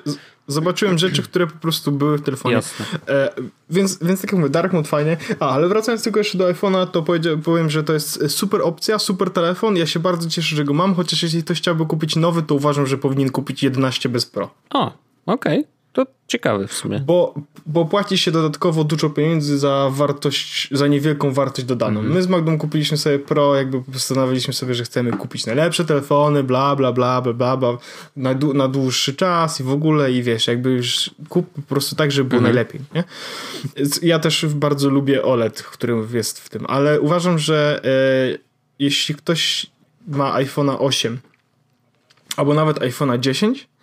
[0.48, 2.60] zobaczyłem rzeczy, które po prostu były w telefonie.
[3.08, 3.30] E,
[3.70, 5.18] więc, więc tak jak mówię, Dark Mode fajnie.
[5.40, 7.06] A, ale wracając tylko jeszcze do iPhone'a, to
[7.44, 9.78] powiem, że to jest super opcja, super telefon.
[9.78, 12.88] Ja się bardzo cieszę, że go mam, chociaż jeśli ktoś chciałby kupić nowy, to uważam,
[12.88, 14.50] że powinien kupić 11 bez Pro.
[14.70, 14.92] O,
[15.26, 15.60] okej.
[15.60, 15.75] Okay.
[15.96, 17.00] To ciekawe w sumie.
[17.00, 22.00] Bo, bo płaci się dodatkowo dużo pieniędzy za wartość, za niewielką wartość dodaną.
[22.00, 22.16] Mhm.
[22.16, 26.76] My z Magdą kupiliśmy sobie Pro, jakby postanowiliśmy sobie, że chcemy kupić najlepsze telefony, bla,
[26.76, 27.78] bla, bla, bla, bla, bla
[28.16, 32.12] na, na dłuższy czas i w ogóle i wiesz, jakby już kup po prostu tak,
[32.12, 32.56] żeby było mhm.
[32.56, 33.04] najlepiej, nie?
[34.02, 38.38] Ja też bardzo lubię OLED, który jest w tym, ale uważam, że e,
[38.80, 39.66] jeśli ktoś
[40.08, 41.20] ma iPhone'a 8
[42.38, 43.75] albo nawet iPhone'a 10, E,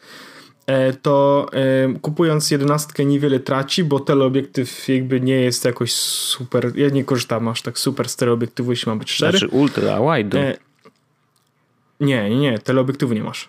[1.02, 7.04] to e, kupując jedenastkę niewiele traci, bo teleobiektyw jakby nie jest jakoś super, ja nie
[7.04, 9.38] korzystam aż tak super z teleobiektywu, jeśli mam być szczery.
[9.38, 10.56] Znaczy ultra wide.
[12.00, 13.48] Nie, nie, nie, teleobiektywu nie masz.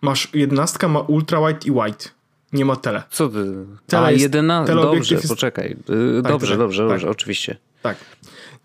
[0.00, 2.04] Masz, jedenastka ma ultra wide i wide.
[2.52, 3.02] Nie ma tele.
[3.10, 3.44] Co ty?
[3.86, 4.64] Tele A, jedyna...
[4.64, 5.28] Dobrze, jest...
[5.28, 5.76] poczekaj.
[6.18, 6.88] Y, tak, dobrze, tak, dobrze, tak.
[6.88, 7.56] dobrze, oczywiście.
[7.82, 7.96] Tak.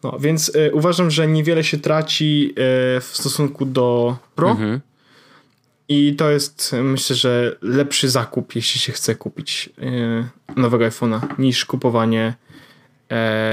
[0.04, 4.52] No, więc y, uważam, że niewiele się traci y, w stosunku do Pro.
[4.52, 4.82] Mhm
[5.90, 11.66] i to jest, myślę, że lepszy zakup, jeśli się chce kupić e, nowego iPhone'a, niż
[11.66, 12.34] kupowanie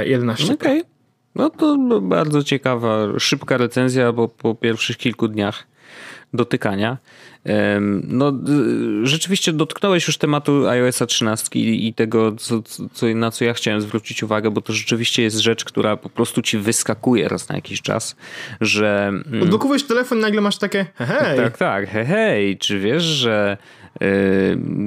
[0.05, 0.81] 11 e, Okej.
[0.81, 0.93] Okay.
[1.35, 5.67] No to bardzo ciekawa, szybka recenzja, bo po pierwszych kilku dniach
[6.35, 6.99] dotykania.
[8.03, 8.33] No,
[9.03, 14.23] rzeczywiście dotknąłeś już tematu iOS 13 i tego, co, co, na co ja chciałem zwrócić
[14.23, 18.17] uwagę, bo to rzeczywiście jest rzecz, która po prostu ci wyskakuje raz na jakiś czas,
[18.61, 19.09] że...
[19.09, 21.37] Mm, Odblokowujesz telefon nagle masz takie hej.
[21.37, 22.59] Tak, tak, hej, hej.
[22.59, 23.57] Czy wiesz, że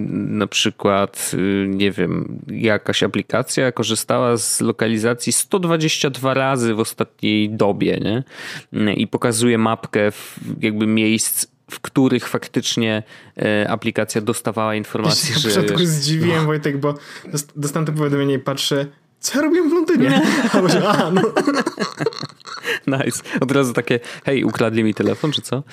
[0.09, 7.99] na przykład, yy, nie wiem, jakaś aplikacja korzystała z lokalizacji 122 razy w ostatniej dobie,
[7.99, 8.93] nie?
[8.93, 10.11] I pokazuje mapkę
[10.61, 13.03] jakby miejsc w których faktycznie
[13.67, 15.49] aplikacja dostawała informacje, ja że...
[15.49, 16.45] Ja początku zdziwiłem, no.
[16.45, 16.95] Wojtek, bo
[17.55, 18.85] dostałem to powiadomienie i patrzę,
[19.19, 20.21] co ja robiłem w Londynie?
[20.87, 21.21] A, no.
[23.05, 23.23] nice.
[23.41, 25.63] Od razu takie, hej, ukradli mi telefon, czy co?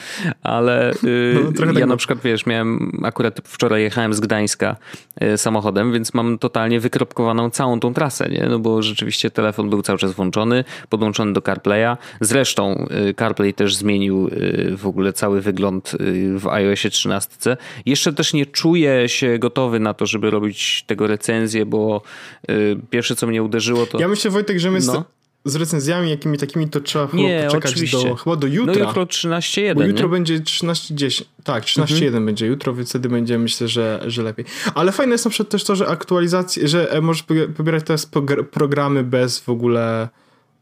[0.43, 4.77] Ale yy, no, ja tak na przykład, wiesz, miałem, akurat wczoraj jechałem z Gdańska
[5.21, 8.47] yy, samochodem, więc mam totalnie wykropkowaną całą tą trasę, nie?
[8.51, 11.97] No bo rzeczywiście telefon był cały czas włączony, podłączony do CarPlaya.
[12.21, 17.57] Zresztą yy, CarPlay też zmienił y, w ogóle cały wygląd y, w iOSie 13.
[17.87, 22.03] Jeszcze też nie czuję się gotowy na to, żeby robić tego recenzję, bo
[22.51, 24.01] y, pierwsze co mnie uderzyło to...
[24.01, 25.05] Ja myślę Wojtek, że my no
[25.45, 28.09] z recenzjami jakimi takimi to trzeba nie, poczekać oczywiście.
[28.09, 28.75] do, chyba do jutra.
[28.75, 29.75] No jutro 13.1.
[29.75, 30.11] Bo jutro nie?
[30.11, 31.25] będzie 13.10.
[31.45, 32.27] Tak, 13.1 mhm.
[32.27, 34.45] będzie jutro, więc wtedy będzie myślę, że, że lepiej.
[34.75, 37.25] Ale fajne jest na przykład też to, że aktualizacje, że e, możesz
[37.57, 38.09] pobierać teraz
[38.51, 40.09] programy bez w ogóle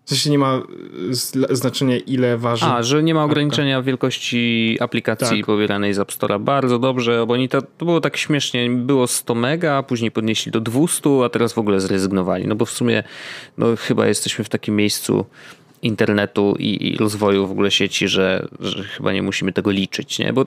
[0.04, 0.62] w sensie nie ma
[1.50, 2.66] znaczenia ile waży.
[2.66, 5.46] A, że nie ma ograniczenia wielkości aplikacji tak.
[5.46, 6.40] pobieranej z App Store'a.
[6.40, 8.70] Bardzo dobrze, bo oni to, to było tak śmiesznie.
[8.70, 12.46] Było 100 mega, a później podnieśli do 200, a teraz w ogóle zrezygnowali.
[12.46, 13.02] No bo w sumie
[13.58, 15.26] no, chyba jesteśmy w takim miejscu
[15.82, 20.18] internetu i, i rozwoju w ogóle sieci, że, że chyba nie musimy tego liczyć.
[20.18, 20.32] Nie?
[20.32, 20.44] Bo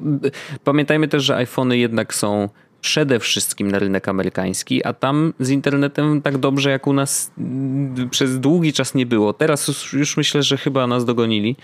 [0.63, 2.50] pamiętajmy też, że iPhony jednak są
[2.84, 8.10] przede wszystkim na rynek amerykański, a tam z internetem tak dobrze jak u nas mm,
[8.10, 9.34] przez długi czas nie było.
[9.34, 11.56] Teraz już, myślę, że chyba nas dogonili.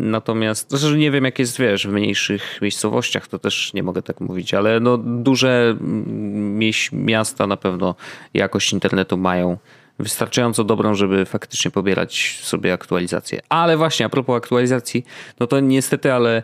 [0.00, 4.20] Natomiast, znaczy nie wiem jak jest, wiesz, w mniejszych miejscowościach, to też nie mogę tak
[4.20, 6.60] mówić, ale no duże mm,
[6.92, 7.94] miasta na pewno
[8.34, 9.58] jakość internetu mają
[9.98, 13.40] wystarczająco dobrą, żeby faktycznie pobierać sobie aktualizację.
[13.48, 15.04] Ale właśnie, a propos aktualizacji,
[15.40, 16.42] no to niestety, ale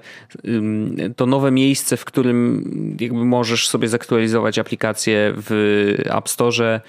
[1.16, 6.80] to nowe miejsce, w którym jakby możesz sobie zaktualizować aplikację w App Store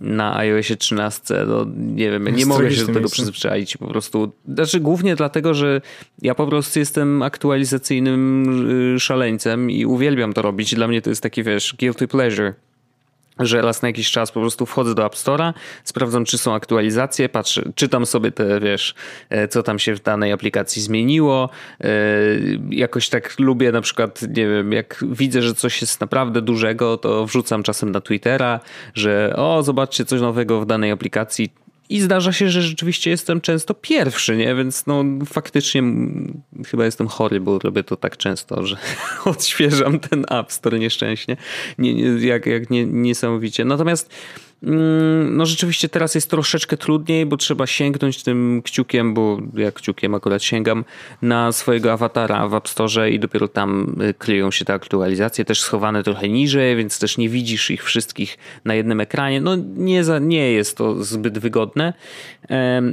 [0.00, 4.32] na iOSie 13, no nie wiem, nie mogę się do tego przyzwyczaić po prostu.
[4.54, 5.80] Znaczy głównie dlatego, że
[6.22, 10.74] ja po prostu jestem aktualizacyjnym y, szaleńcem i uwielbiam to robić.
[10.74, 12.54] Dla mnie to jest taki, wiesz, guilty pleasure
[13.38, 15.52] że raz na jakiś czas po prostu wchodzę do App Store'a,
[15.84, 18.94] sprawdzam, czy są aktualizacje, patrzę, czytam sobie te, wiesz,
[19.30, 21.50] e, co tam się w danej aplikacji zmieniło.
[21.80, 21.88] E,
[22.70, 27.26] jakoś tak lubię na przykład, nie wiem, jak widzę, że coś jest naprawdę dużego, to
[27.26, 28.60] wrzucam czasem na Twittera,
[28.94, 31.52] że o, zobaczcie coś nowego w danej aplikacji
[31.88, 34.54] i zdarza się, że rzeczywiście jestem często pierwszy, nie?
[34.54, 35.82] Więc no faktycznie
[36.66, 38.76] chyba jestem chory, bo robię to tak często, że
[39.24, 41.36] odświeżam ten App Store nieszczęśnie.
[41.78, 43.64] Nie, nie, jak, jak nie, niesamowicie.
[43.64, 44.10] Natomiast
[45.30, 50.42] no rzeczywiście teraz jest troszeczkę trudniej, bo trzeba sięgnąć tym kciukiem, bo ja kciukiem akurat
[50.42, 50.84] sięgam
[51.22, 55.60] na swojego awatara w App Store i dopiero tam y, kryją się te aktualizacje, też
[55.60, 59.40] schowane trochę niżej, więc też nie widzisz ich wszystkich na jednym ekranie.
[59.40, 61.92] No nie, za, nie jest to zbyt wygodne.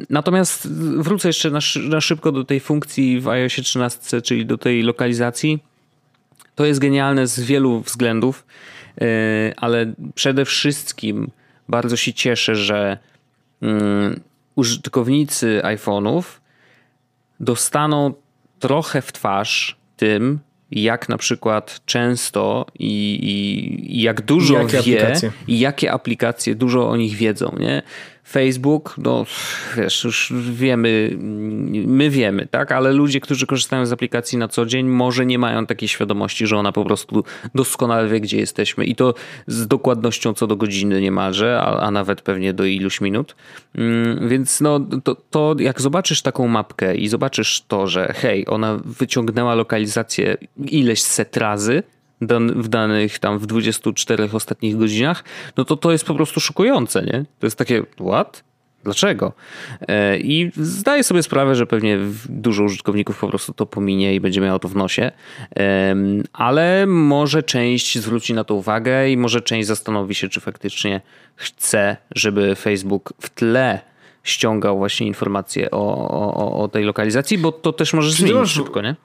[0.09, 4.83] Natomiast wrócę jeszcze na, na szybko do tej funkcji w iOSie 13, czyli do tej
[4.83, 5.59] lokalizacji.
[6.55, 8.45] To jest genialne z wielu względów,
[9.01, 9.05] e,
[9.57, 11.31] ale przede wszystkim
[11.69, 12.97] bardzo się cieszę, że
[13.61, 14.19] um,
[14.55, 16.23] użytkownicy iPhone'ów
[17.39, 18.13] dostaną
[18.59, 20.39] trochę w twarz tym,
[20.71, 25.31] jak na przykład często i, i, i jak dużo I wie aplikacje?
[25.47, 27.55] i jakie aplikacje dużo o nich wiedzą.
[27.59, 27.81] Nie?
[28.27, 29.25] Facebook, no
[29.77, 31.17] wiesz, już wiemy,
[31.87, 35.65] my wiemy, tak, ale ludzie, którzy korzystają z aplikacji na co dzień, może nie mają
[35.65, 37.23] takiej świadomości, że ona po prostu
[37.55, 39.13] doskonale wie, gdzie jesteśmy i to
[39.47, 43.35] z dokładnością co do godziny niemalże, a, a nawet pewnie do iluś minut.
[43.75, 48.79] Mm, więc no, to, to jak zobaczysz taką mapkę i zobaczysz to, że hej, ona
[48.85, 51.83] wyciągnęła lokalizację ileś set razy,
[52.55, 55.23] w danych tam w 24 ostatnich godzinach,
[55.57, 57.25] no to to jest po prostu szokujące, nie?
[57.39, 58.43] To jest takie, what?
[58.83, 59.33] Dlaczego?
[59.87, 61.99] E, I zdaję sobie sprawę, że pewnie
[62.29, 65.11] dużo użytkowników po prostu to pominie i będzie miało to w nosie,
[66.33, 71.01] ale może część zwróci na to uwagę i może część zastanowi się, czy faktycznie
[71.35, 73.79] chce, żeby Facebook w tle
[74.23, 78.95] ściągał właśnie informacje o, o, o tej lokalizacji, bo to też może zmienić szybko, nie?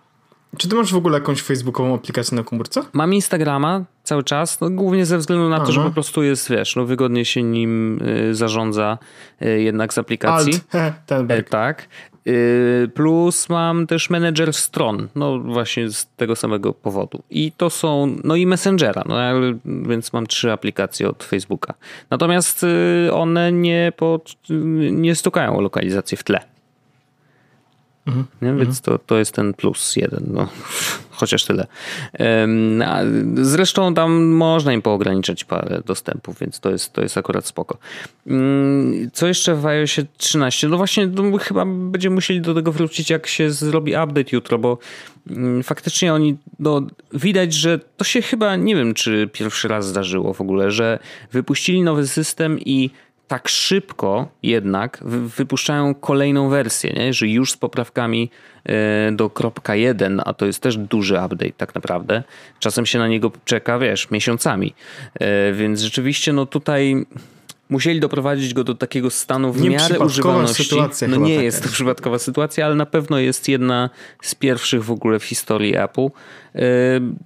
[0.56, 2.82] Czy ty masz w ogóle jakąś facebookową aplikację na komórce?
[2.92, 5.66] Mam Instagrama cały czas, no, głównie ze względu na Aha.
[5.66, 8.98] to, że po prostu jest, wiesz, no, wygodnie się nim y, zarządza
[9.42, 10.52] y, jednak z aplikacji.
[10.72, 11.88] Alt, ten e, Tak.
[12.26, 17.22] Y, plus mam też menedżer stron, no właśnie z tego samego powodu.
[17.30, 19.16] I to są, no i Messengera, no
[19.64, 21.74] więc mam trzy aplikacje od Facebooka.
[22.10, 22.66] Natomiast
[23.12, 24.36] one nie, pod,
[24.90, 26.40] nie stukają o lokalizację w tle.
[28.06, 28.26] Mhm.
[28.42, 28.64] Nie?
[28.64, 30.48] Więc to, to jest ten plus jeden, no.
[31.20, 31.66] chociaż tyle.
[33.34, 37.78] Zresztą tam można im poograniczać parę dostępów, więc to jest, to jest akurat spoko.
[38.26, 40.68] Mm, co jeszcze w iOSie 13?
[40.68, 44.78] No właśnie, no chyba będziemy musieli do tego wrócić, jak się zrobi update jutro, bo
[45.30, 46.82] mm, faktycznie oni, no,
[47.12, 50.98] widać, że to się chyba, nie wiem, czy pierwszy raz zdarzyło w ogóle, że
[51.32, 52.90] wypuścili nowy system i
[53.30, 54.98] tak szybko jednak
[55.36, 57.12] wypuszczają kolejną wersję, nie?
[57.12, 58.30] że już z poprawkami
[58.64, 62.22] e, do kropka 1, a to jest też duży update tak naprawdę.
[62.58, 64.74] Czasem się na niego czeka, wiesz, miesiącami.
[65.14, 67.06] E, więc rzeczywiście no tutaj
[67.70, 70.76] musieli doprowadzić go do takiego stanu w nie miarę używalności.
[71.08, 73.90] No nie jest to przypadkowa sytuacja, ale na pewno jest jedna
[74.22, 76.06] z pierwszych w ogóle w historii Apple.
[76.54, 76.60] E,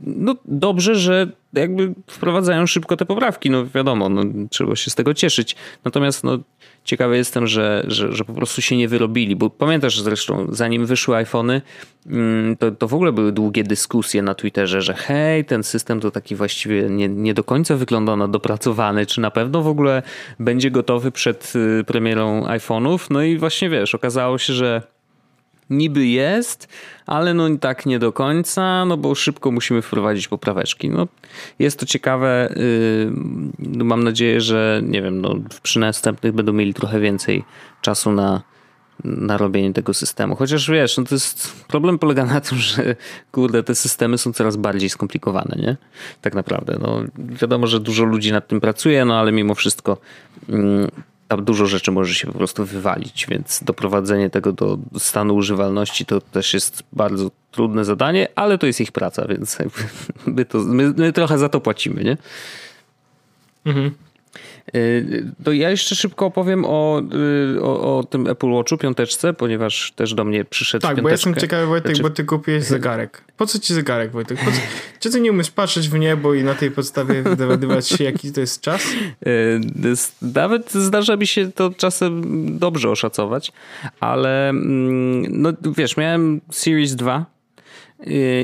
[0.01, 5.15] no dobrze, że jakby wprowadzają szybko te poprawki, no wiadomo, no, trzeba się z tego
[5.15, 5.57] cieszyć.
[5.85, 6.39] Natomiast no,
[6.85, 11.17] ciekawy jestem, że, że, że po prostu się nie wyrobili, bo pamiętasz zresztą, zanim wyszły
[11.17, 11.63] iPhony,
[12.07, 16.11] mm, to, to w ogóle były długie dyskusje na Twitterze, że hej, ten system to
[16.11, 20.03] taki właściwie nie, nie do końca wygląda na dopracowany, czy na pewno w ogóle
[20.41, 23.07] będzie gotowy przed y, premierą iPhone'ów.
[23.11, 24.94] No i właśnie wiesz, okazało się, że
[25.71, 26.69] niby jest,
[27.07, 30.91] ale no tak nie do końca, no bo szybko musimy wprowadzić popraweczki.
[30.91, 31.09] No,
[31.59, 32.55] jest to ciekawe.
[33.59, 37.45] Yy, mam nadzieję, że nie wiem, no, przy następnych będą mieli trochę więcej
[37.81, 38.43] czasu na,
[39.05, 40.37] na robienie tego systemu.
[40.37, 42.97] Chociaż wiesz, no to jest problem polega na tym, że
[43.33, 45.77] kurde, te systemy są coraz bardziej skomplikowane, nie?
[46.21, 46.79] Tak naprawdę.
[46.81, 49.99] No, wiadomo, że dużo ludzi nad tym pracuje, no ale mimo wszystko
[50.49, 50.89] yy,
[51.37, 56.21] tam dużo rzeczy może się po prostu wywalić, więc doprowadzenie tego do stanu używalności to
[56.21, 59.59] też jest bardzo trudne zadanie, ale to jest ich praca, więc
[60.27, 62.17] my, to, my, my trochę za to płacimy, nie?
[63.65, 63.91] Mhm.
[64.77, 67.03] Y, to ja jeszcze szybko opowiem o,
[67.57, 71.35] y, o, o, tym Apple Watchu piąteczce, ponieważ też do mnie przyszedł Tak, bo jestem
[71.35, 72.03] ciekawy Wojtek, znaczy...
[72.03, 73.25] bo ty kupiłeś zegarek.
[73.37, 74.39] Po co ci zegarek Wojtek?
[74.39, 74.51] Co...
[75.01, 78.41] Czy ty nie umiesz patrzeć w niebo i na tej podstawie dowiadywać się jaki to
[78.41, 78.83] jest czas?
[79.27, 79.61] Y,
[80.23, 82.23] nawet zdarza mi się to czasem
[82.59, 83.53] dobrze oszacować,
[84.01, 87.34] ale mm, no wiesz, miałem Series 2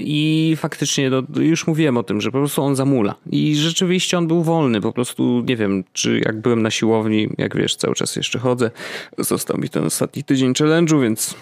[0.03, 3.15] i faktycznie, no, już mówiłem o tym, że po prostu on zamula.
[3.31, 4.81] I rzeczywiście on był wolny.
[4.81, 8.71] Po prostu nie wiem, czy jak byłem na siłowni, jak wiesz, cały czas jeszcze chodzę.
[9.19, 11.35] Został mi ten ostatni tydzień challenge'u, więc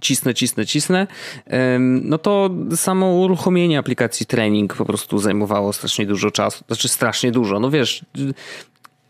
[0.00, 1.06] cisnę, cisnę, cisnę,
[2.02, 6.64] no to samo uruchomienie aplikacji trening po prostu zajmowało strasznie dużo czasu.
[6.66, 7.60] Znaczy strasznie dużo.
[7.60, 8.04] No wiesz,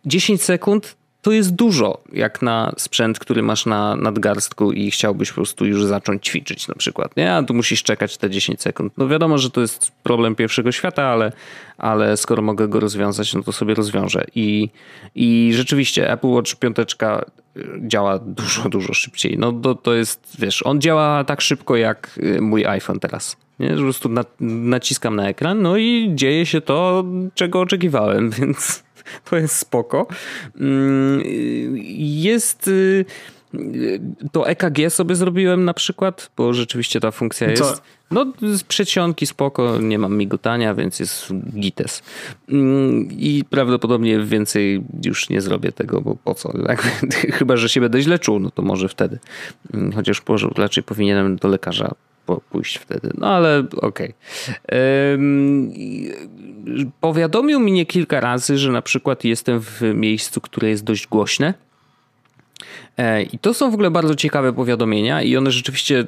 [0.05, 0.97] 10 sekund
[1.29, 5.85] to jest dużo, jak na sprzęt, który masz na nadgarstku i chciałbyś po prostu już
[5.85, 7.35] zacząć ćwiczyć na przykład, nie?
[7.35, 8.93] A tu musisz czekać te 10 sekund.
[8.97, 11.33] No wiadomo, że to jest problem pierwszego świata, ale,
[11.79, 14.25] ale skoro mogę go rozwiązać, no to sobie rozwiążę.
[14.35, 14.69] I,
[15.15, 16.77] i rzeczywiście Apple Watch 5
[17.81, 19.39] działa dużo, dużo szybciej.
[19.39, 23.37] No to, to jest, wiesz, on działa tak szybko jak y, mój iPhone teraz.
[23.59, 23.69] Nie?
[23.69, 24.11] Po prostu
[24.41, 28.88] naciskam na ekran, no i dzieje się to, czego oczekiwałem, więc
[29.31, 30.07] to jest spoko.
[30.61, 31.23] Mm,
[31.99, 33.05] jest y,
[34.33, 37.63] to EKG sobie zrobiłem na przykład, bo rzeczywiście ta funkcja jest.
[37.63, 37.75] Co?
[38.11, 42.03] No, z przedsionki spoko, nie mam migotania, więc jest gites.
[42.49, 46.53] Mm, I prawdopodobnie więcej już nie zrobię tego, bo po co?
[47.39, 49.19] Chyba, że się będę źle czuł, no to może wtedy.
[49.75, 50.23] Mm, chociaż
[50.57, 51.95] raczej powinienem do lekarza
[52.37, 53.11] pójść wtedy.
[53.19, 54.15] No ale okej.
[54.65, 55.19] Okay.
[57.01, 61.55] Powiadomił mnie kilka razy, że na przykład jestem w miejscu, które jest dość głośne.
[62.97, 66.05] E, I to są w ogóle bardzo ciekawe powiadomienia, i one rzeczywiście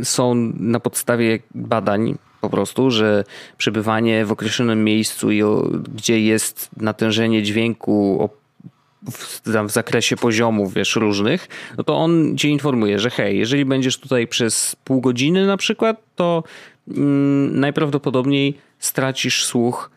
[0.00, 3.24] y, są na podstawie badań po prostu, że
[3.58, 5.28] przebywanie w określonym miejscu,
[5.94, 8.45] gdzie jest natężenie dźwięku o
[9.10, 13.98] w, w, zakresie poziomów, wiesz, różnych, no to on cię informuje, że hej, jeżeli będziesz
[13.98, 16.42] tutaj przez pół godziny na przykład, to
[16.88, 19.90] mm, najprawdopodobniej stracisz słuch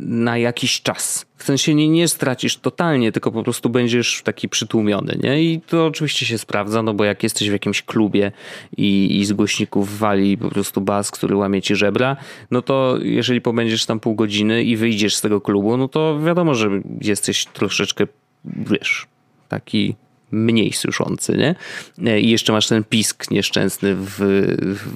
[0.00, 1.26] na jakiś czas.
[1.36, 5.42] W sensie nie, nie stracisz totalnie, tylko po prostu będziesz taki przytłumiony, nie?
[5.42, 8.32] I to oczywiście się sprawdza, no bo jak jesteś w jakimś klubie
[8.76, 12.16] i, i z głośników wali po prostu bas, który łamie ci żebra,
[12.50, 16.54] no to jeżeli pobędziesz tam pół godziny i wyjdziesz z tego klubu, no to wiadomo,
[16.54, 16.70] że
[17.00, 18.06] jesteś troszeczkę,
[18.44, 19.06] wiesz,
[19.48, 19.94] taki
[20.34, 21.54] mniej słyszący,
[21.98, 22.20] nie?
[22.20, 24.16] I jeszcze masz ten pisk nieszczęsny w,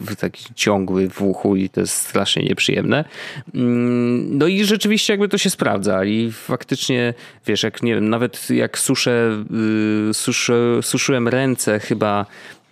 [0.07, 3.05] w taki ciągły w uchu i to jest strasznie nieprzyjemne.
[3.55, 7.15] Mm, no i rzeczywiście jakby to się sprawdza i faktycznie,
[7.47, 9.45] wiesz, jak nie wiem, nawet jak suszę,
[10.11, 12.27] y, suszę suszyłem ręce chyba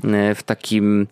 [0.04, 1.06] y, w takim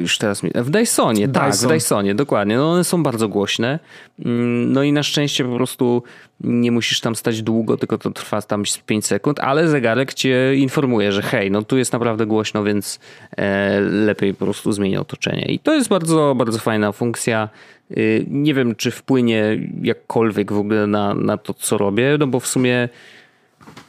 [0.00, 1.50] już teraz mi, w Dysonie, Dyson.
[1.50, 2.56] tak, w Dysonie, dokładnie.
[2.56, 3.78] No one są bardzo głośne.
[4.24, 6.02] Mm, no i na szczęście po prostu
[6.40, 11.12] nie musisz tam stać długo, tylko to trwa tam 5 sekund, ale zegarek cię informuje,
[11.12, 13.00] że hej, no tu jest naprawdę głośno, więc
[13.36, 15.44] e, lepiej po prostu zmienię otoczenie.
[15.44, 17.48] I to jest bardzo, bardzo fajna funkcja.
[17.90, 22.40] Y, nie wiem, czy wpłynie jakkolwiek w ogóle na, na to, co robię, no bo
[22.40, 22.88] w sumie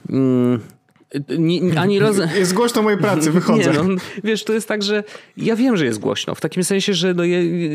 [0.10, 0.60] mm,
[1.38, 2.00] nie, ani.
[2.40, 3.72] Jest głośno mojej pracy, wychodzę.
[3.72, 3.84] Nie, no,
[4.24, 5.04] wiesz, to jest tak, że
[5.38, 6.36] ja wiem, że jest głośno.
[6.36, 7.24] W takim sensie, że no,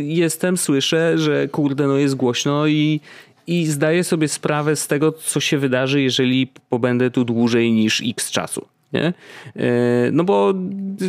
[0.03, 3.01] jestem, słyszę, że kurde, no jest głośno i
[3.46, 8.31] i zdaję sobie sprawę z tego, co się wydarzy, jeżeli pobędę tu dłużej niż x
[8.31, 8.66] czasu.
[8.92, 9.12] Nie?
[9.57, 10.55] E, no bo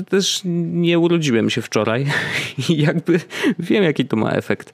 [0.10, 2.06] też nie urodziłem się wczoraj
[2.70, 3.20] i jakby
[3.60, 4.74] wiem, jaki to ma efekt.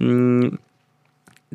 [0.00, 0.58] Mm,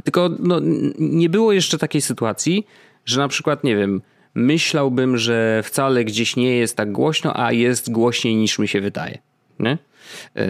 [0.04, 0.62] tylko no,
[1.00, 2.68] nie było jeszcze takiej sytuacji,
[3.06, 4.02] że na przykład, nie wiem,
[4.38, 9.18] myślałbym, że wcale gdzieś nie jest tak głośno, a jest głośniej niż mi się wydaje.
[9.60, 9.78] Nie?
[10.36, 10.44] Yy,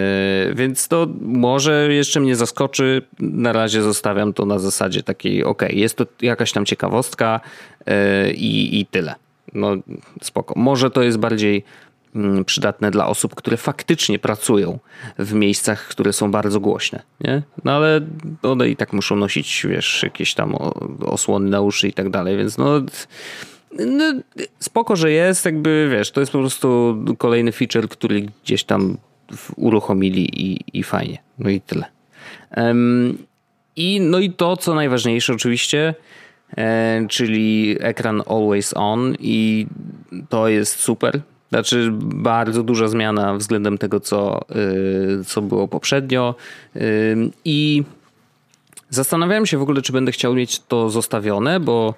[0.55, 3.01] więc to może jeszcze mnie zaskoczy.
[3.19, 7.39] Na razie zostawiam to na zasadzie takiej, ok, jest to jakaś tam ciekawostka
[7.87, 7.93] yy,
[8.33, 9.15] i, i tyle.
[9.53, 9.75] No
[10.21, 10.53] spoko.
[10.57, 11.63] Może to jest bardziej
[12.15, 14.79] mm, przydatne dla osób, które faktycznie pracują
[15.19, 17.41] w miejscach, które są bardzo głośne, nie?
[17.63, 18.01] No ale
[18.43, 20.55] one i tak muszą nosić, wiesz, jakieś tam
[21.05, 22.81] osłony na uszy i tak dalej, więc no
[23.85, 24.13] no,
[24.59, 28.97] spoko, że jest, jakby wiesz, to jest po prostu kolejny feature, który gdzieś tam
[29.55, 31.17] uruchomili i, i fajnie.
[31.39, 31.85] No i tyle.
[32.57, 33.17] Um,
[33.75, 35.95] I no i to, co najważniejsze oczywiście,
[36.57, 39.67] e, czyli ekran always on i
[40.29, 41.21] to jest super.
[41.49, 44.41] Znaczy bardzo duża zmiana względem tego, co,
[45.21, 46.35] y, co było poprzednio.
[47.45, 47.83] I
[48.89, 51.93] Zastanawiałem się w ogóle, czy będę chciał mieć to zostawione, bo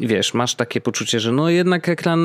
[0.00, 2.20] wiesz, masz takie poczucie, że no jednak ekran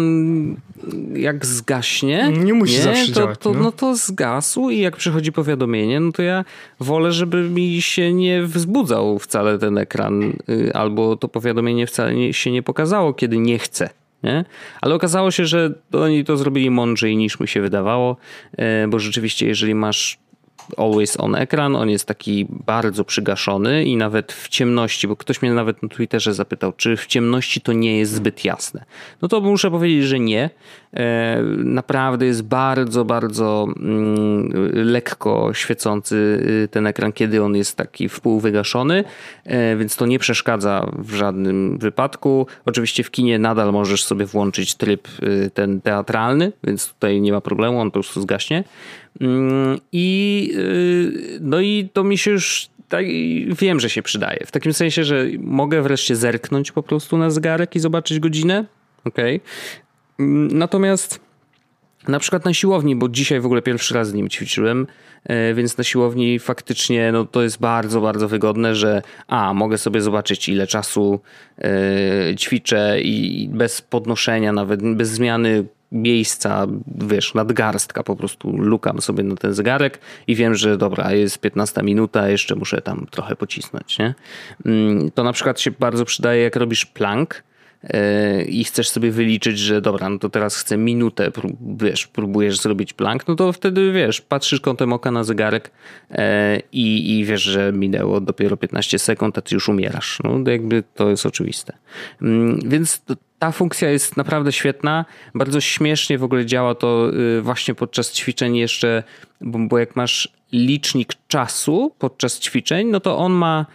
[1.13, 2.31] jak zgaśnie.
[2.31, 3.39] Nie musi nie, zawsze to, działać.
[3.39, 3.59] To, no.
[3.59, 6.45] no to zgasł i jak przychodzi powiadomienie, no to ja
[6.79, 12.51] wolę, żeby mi się nie wzbudzał wcale ten ekran, y, albo to powiadomienie wcale się
[12.51, 13.89] nie pokazało, kiedy nie chcę.
[14.23, 14.45] Nie?
[14.81, 18.17] Ale okazało się, że oni to zrobili mądrzej niż mi się wydawało,
[18.53, 20.17] y, bo rzeczywiście, jeżeli masz
[20.77, 25.53] always on ekran, on jest taki bardzo przygaszony i nawet w ciemności, bo ktoś mnie
[25.53, 28.85] nawet na Twitterze zapytał, czy w ciemności to nie jest zbyt jasne.
[29.21, 30.49] No to muszę powiedzieć, że nie.
[30.93, 36.15] E, naprawdę jest bardzo, bardzo mm, lekko świecący
[36.65, 39.03] y, ten ekran, kiedy on jest taki wpół wygaszony,
[39.45, 42.47] e, więc to nie przeszkadza w żadnym wypadku.
[42.65, 47.41] Oczywiście w kinie nadal możesz sobie włączyć tryb y, ten teatralny, więc tutaj nie ma
[47.41, 48.63] problemu, on po prostu zgaśnie.
[49.21, 50.07] Mm, I,
[51.49, 53.05] no i to mi się już tak,
[53.61, 54.45] wiem, że się przydaje.
[54.45, 58.65] W takim sensie, że mogę wreszcie zerknąć po prostu na zegarek i zobaczyć godzinę.
[59.05, 59.39] Okay.
[60.19, 61.19] Mm, natomiast
[62.07, 64.87] na przykład na siłowni, bo dzisiaj w ogóle pierwszy raz z nim ćwiczyłem,
[65.23, 70.01] e, więc na siłowni faktycznie no, to jest bardzo, bardzo wygodne, że a, mogę sobie
[70.01, 71.19] zobaczyć ile czasu
[71.57, 79.23] e, ćwiczę i bez podnoszenia, nawet bez zmiany miejsca, wiesz, nadgarstka, po prostu lukam sobie
[79.23, 83.99] na ten zegarek i wiem, że dobra, jest 15 minuta, jeszcze muszę tam trochę pocisnąć,
[83.99, 84.13] nie?
[84.65, 87.43] Mm, to na przykład się bardzo przydaje, jak robisz plank,
[87.83, 91.31] e, i chcesz sobie wyliczyć, że dobra, no to teraz chcę minutę,
[91.77, 95.71] wiesz, próbujesz zrobić plank, no to wtedy wiesz, patrzysz kątem oka na zegarek
[96.11, 100.19] e, i, i wiesz, że minęło dopiero 15 sekund, a ty już umierasz.
[100.23, 101.73] No jakby to jest oczywiste.
[102.21, 103.01] Mm, więc
[103.39, 105.05] ta funkcja jest naprawdę świetna.
[105.35, 109.03] Bardzo śmiesznie w ogóle działa to y, właśnie podczas ćwiczeń jeszcze,
[109.41, 113.65] bo, jak masz licznik czasu podczas ćwiczeń, no to on ma,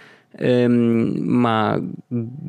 [1.20, 1.76] ma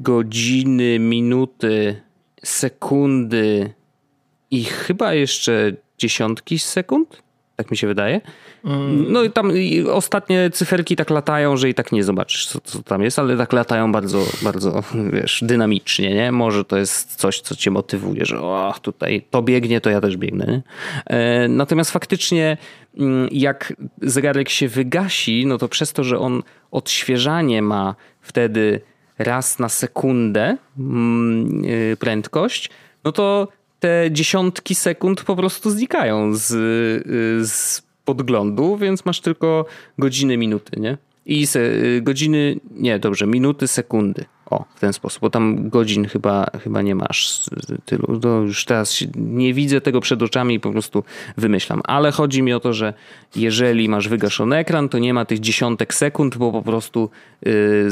[0.02, 2.02] godziny, minuty,
[2.44, 3.74] sekundy
[4.52, 7.24] i chyba jeszcze dziesiątki sekund.
[7.56, 8.22] Tak mi się wydaje.
[8.66, 9.12] Mm.
[9.12, 9.52] No i tam
[9.92, 13.54] ostatnie cyferki tak latają, że i tak nie zobaczysz, co, co, tam jest, ale tak
[13.54, 16.32] latają bardzo, bardzo, wiesz, dynamicznie, nie?
[16.32, 20.18] Może to jest coś, co cię motywuje, że o, tutaj to biegnie, to ja też
[20.18, 20.46] biegnę.
[20.46, 20.62] Nie?
[21.06, 22.58] E, natomiast faktycznie
[22.98, 28.82] mm, jak zegarek się wygasi, no to przez to, że on odświeżanie ma wtedy
[29.18, 32.70] raz na sekundę mm, y, prędkość,
[33.04, 33.48] no to
[33.80, 39.66] te dziesiątki sekund po prostu znikają z, y, z podglądu, więc masz tylko
[39.98, 40.98] godziny, minuty, nie?
[41.26, 44.26] I se, y, godziny, nie, dobrze, minuty, sekundy.
[44.52, 47.50] O, w ten sposób, bo tam godzin chyba, chyba nie masz
[47.86, 48.20] tylu.
[48.20, 51.04] To już teraz nie widzę tego przed oczami i po prostu
[51.38, 51.82] wymyślam.
[51.84, 52.94] Ale chodzi mi o to, że
[53.36, 57.10] jeżeli masz wygaszony ekran, to nie ma tych dziesiątek sekund, bo po prostu
[57.46, 57.90] yy,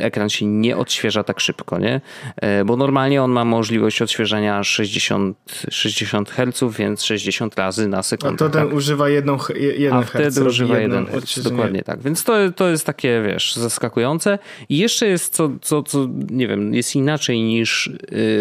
[0.00, 2.00] ekran się nie odświeża tak szybko, nie?
[2.42, 5.36] Yy, bo normalnie on ma możliwość odświeżania 60,
[5.70, 8.34] 60 Hz, więc 60 razy na sekundę.
[8.34, 8.76] A to ten tak?
[8.76, 9.38] używa jedną,
[9.78, 12.02] jeden A wtedy używa jeden herc, dokładnie tak.
[12.02, 14.38] Więc to, to jest takie, wiesz, zaskakujące.
[14.68, 17.98] I jeszcze jest co, co co nie wiem, jest inaczej niż y,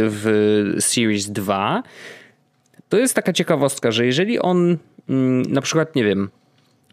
[0.09, 1.83] w Series 2,
[2.89, 4.77] to jest taka ciekawostka, że jeżeli on
[5.09, 6.29] mm, na przykład, nie wiem,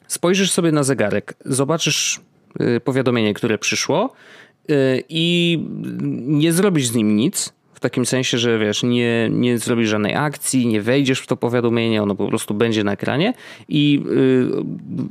[0.06, 2.20] spojrzysz sobie na zegarek, zobaczysz
[2.60, 4.12] y, powiadomienie, które przyszło
[4.70, 5.58] y, i
[6.26, 10.66] nie zrobisz z nim nic, w takim sensie, że wiesz, nie, nie zrobisz żadnej akcji,
[10.66, 13.34] nie wejdziesz w to powiadomienie, ono po prostu będzie na ekranie
[13.68, 14.04] i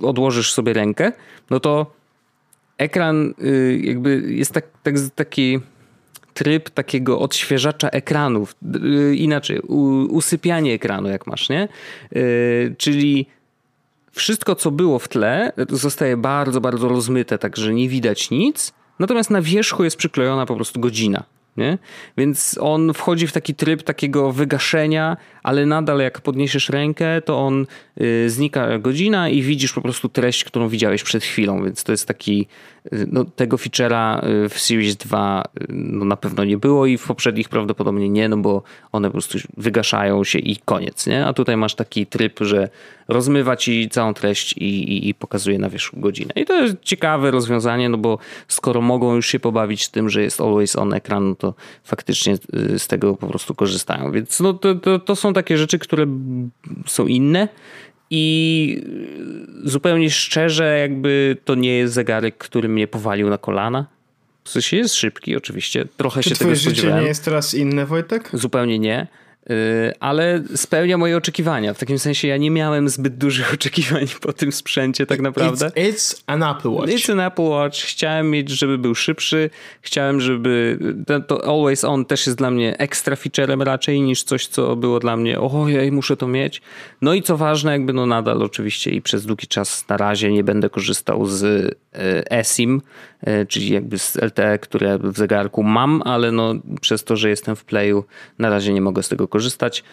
[0.01, 1.11] odłożysz sobie rękę,
[1.49, 2.02] no to
[2.77, 5.59] ekran y, jakby jest tak, tak, taki
[6.33, 9.59] tryb takiego odświeżacza ekranów, y, inaczej,
[10.09, 11.67] usypianie ekranu jak masz, nie?
[12.15, 13.25] Y, czyli
[14.11, 19.29] wszystko co było w tle zostaje bardzo, bardzo rozmyte, tak że nie widać nic, natomiast
[19.29, 21.23] na wierzchu jest przyklejona po prostu godzina.
[21.57, 21.77] Nie?
[22.17, 27.65] Więc on wchodzi w taki tryb takiego wygaszenia, ale nadal jak podniesiesz rękę, to on
[28.01, 32.07] y, znika godzina i widzisz po prostu treść, którą widziałeś przed chwilą, więc to jest
[32.07, 32.47] taki,
[32.93, 37.07] y, no, tego feature'a y, w Series 2 no, na pewno nie było i w
[37.07, 41.25] poprzednich prawdopodobnie nie, no bo one po prostu wygaszają się i koniec, nie?
[41.25, 42.69] A tutaj masz taki tryb, że
[43.07, 46.33] rozmywa ci całą treść i, i, i pokazuje na wierzchu godzinę.
[46.35, 50.41] I to jest ciekawe rozwiązanie, no bo skoro mogą już się pobawić tym, że jest
[50.41, 52.37] always on ekran, no to faktycznie
[52.77, 54.11] z tego po prostu korzystają.
[54.11, 56.05] Więc no, to, to, to są takie rzeczy, które
[56.85, 57.47] są inne
[58.09, 58.83] i
[59.63, 63.85] zupełnie szczerze, jakby to nie jest zegarek, który mnie powalił na kolana.
[64.43, 65.85] W sensie jest szybki, oczywiście.
[65.97, 66.75] Trochę Czy się tego spodziewałem.
[66.75, 68.29] życie nie jest teraz inne, Wojtek?
[68.33, 69.07] Zupełnie nie.
[69.49, 71.73] Y, ale spełnia moje oczekiwania.
[71.73, 75.67] W takim sensie ja nie miałem zbyt dużych oczekiwań po tym sprzęcie tak naprawdę.
[75.67, 76.91] It's, it's an Apple Watch.
[76.91, 77.77] It's an Apple Watch.
[77.77, 79.49] Chciałem mieć, żeby był szybszy.
[79.81, 80.77] Chciałem, żeby
[81.27, 85.17] to Always On też jest dla mnie ekstra featurem raczej niż coś, co było dla
[85.17, 86.61] mnie ojej, muszę to mieć.
[87.01, 90.43] No i co ważne, jakby no nadal oczywiście i przez długi czas na razie nie
[90.43, 91.75] będę korzystał z y,
[92.29, 92.81] eSIM,
[93.27, 97.55] y, czyli jakby z LTE, które w zegarku mam, ale no przez to, że jestem
[97.55, 98.03] w Playu
[98.39, 99.83] na razie nie mogę z tego korzystać.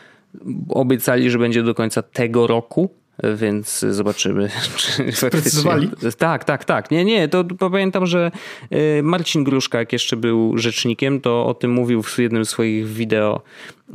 [0.68, 2.91] Obiecali, że będzie do końca tego roku,
[3.34, 4.51] więc zobaczymy.
[4.76, 5.91] Czy Sprecyzowali?
[6.18, 6.91] Tak, tak, tak.
[6.91, 8.30] Nie, nie, to pamiętam, że
[8.72, 12.88] y, Marcin Gruszka, jak jeszcze był rzecznikiem, to o tym mówił w jednym z swoich
[12.88, 13.43] wideo
[13.91, 13.95] y,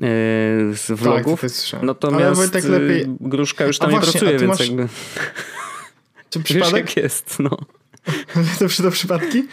[0.76, 1.42] z tak, vlogów.
[1.42, 3.06] Tak, Natomiast tak lepiej...
[3.20, 4.68] Gruszka już tam nie pracuje, więc masz...
[4.68, 4.88] jakby...
[6.30, 6.86] Czy przypadek?
[6.86, 7.58] Wiesz, jest, no.
[8.60, 9.44] To przy to przypadki.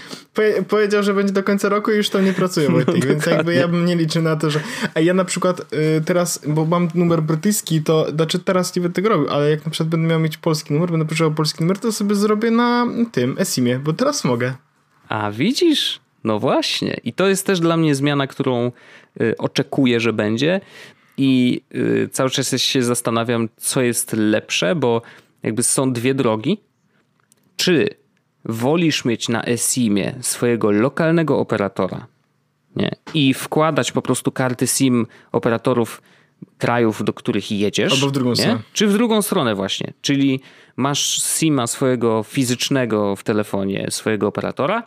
[0.68, 3.54] powiedział, że będzie do końca roku i już tam nie pracuje no, Wojtek, więc jakby
[3.54, 4.60] ja bym nie liczył na to, że...
[4.94, 8.94] A ja na przykład y, teraz, bo mam numer brytyjski, to znaczy teraz nie będę
[8.94, 11.78] tego robił, ale jak na przykład będę miał mieć polski numer, będę potrzebował polski numer,
[11.78, 14.54] to sobie zrobię na tym eSIMie, bo teraz mogę.
[15.08, 16.00] A widzisz?
[16.24, 17.00] No właśnie.
[17.04, 18.72] I to jest też dla mnie zmiana, którą
[19.20, 20.60] y, oczekuję, że będzie.
[21.16, 25.02] I y, cały czas się zastanawiam, co jest lepsze, bo
[25.42, 26.60] jakby są dwie drogi.
[27.56, 27.88] Czy
[28.44, 32.06] wolisz mieć na eSIMie swojego lokalnego operatora
[32.76, 32.90] nie?
[33.14, 36.02] i wkładać po prostu karty SIM operatorów
[36.58, 37.92] krajów, do których jedziesz.
[37.92, 38.36] Albo w drugą nie?
[38.36, 38.60] stronę.
[38.72, 39.92] Czy w drugą stronę właśnie.
[40.02, 40.40] Czyli
[40.76, 44.82] masz SIMa swojego fizycznego w telefonie, swojego operatora,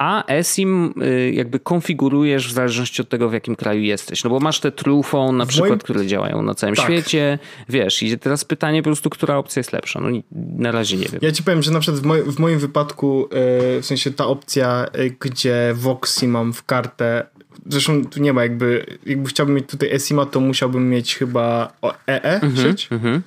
[0.00, 4.24] a eSIM y, jakby konfigurujesz w zależności od tego, w jakim kraju jesteś.
[4.24, 5.78] No bo masz te True Phone na w przykład, moim...
[5.78, 6.84] które działają na całym tak.
[6.84, 7.38] świecie.
[7.68, 10.00] Wiesz, i teraz pytanie po prostu, która opcja jest lepsza.
[10.00, 10.08] No
[10.56, 11.20] na razie nie wiem.
[11.22, 13.28] Ja ci powiem, że na przykład w, moj, w moim wypadku,
[13.74, 17.26] yy, w sensie ta opcja, yy, gdzie Voxy mam w kartę,
[17.66, 21.72] zresztą tu nie ma jakby, jakby chciałbym mieć tutaj eSIMa, to musiałbym mieć chyba
[22.06, 22.88] EE e mhm, sieć.
[22.90, 23.22] Mhm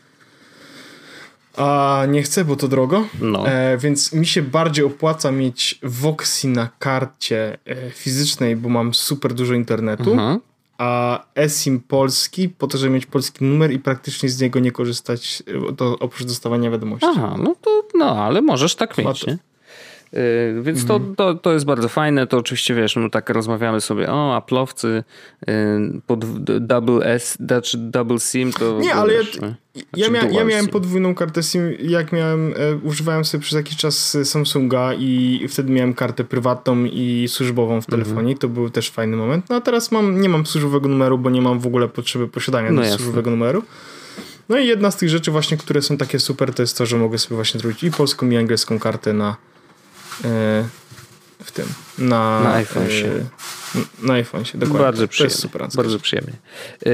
[1.57, 3.05] a nie chcę, bo to drogo.
[3.21, 3.47] No.
[3.47, 9.33] E, więc mi się bardziej opłaca mieć Voxy na karcie e, fizycznej, bo mam super
[9.33, 10.11] dużo internetu.
[10.11, 10.39] Mhm.
[10.77, 15.43] A eSIM polski, po to, żeby mieć polski numer i praktycznie z niego nie korzystać,
[15.69, 17.07] e, to oprócz dostawania wiadomości.
[17.09, 19.37] Aha, no to, no ale możesz tak mieć, nie?
[20.13, 21.15] Y, więc mhm.
[21.15, 22.27] to, to, to jest bardzo fajne.
[22.27, 26.25] To oczywiście wiesz, no tak rozmawiamy sobie, o, Apple'owcy y, pod
[26.59, 28.79] double S, znaczy double SIM to.
[28.79, 29.39] Nie, ale wiesz,
[29.75, 33.77] ja, ja, mia, ja, miałem podwójną kartę SIM, jak miałem, e, używałem sobie przez jakiś
[33.77, 38.19] czas Samsunga i wtedy miałem kartę prywatną i służbową w telefonie.
[38.19, 38.37] Mhm.
[38.37, 39.49] To był też fajny moment.
[39.49, 42.71] No a teraz mam, nie mam służbowego numeru, bo nie mam w ogóle potrzeby posiadania
[42.71, 43.63] no służbowego numeru.
[44.49, 46.97] No i jedna z tych rzeczy właśnie, które są takie super, to jest to, że
[46.97, 49.35] mogę sobie właśnie zrobić i polską i angielską kartę na
[51.43, 51.65] w tym.
[51.97, 53.25] Na, na iPhone się.
[54.03, 54.85] Na iPhone się, dokładnie.
[54.85, 55.37] Bardzo przyjemnie.
[55.37, 56.33] super bardzo przyjemnie.
[56.85, 56.89] E,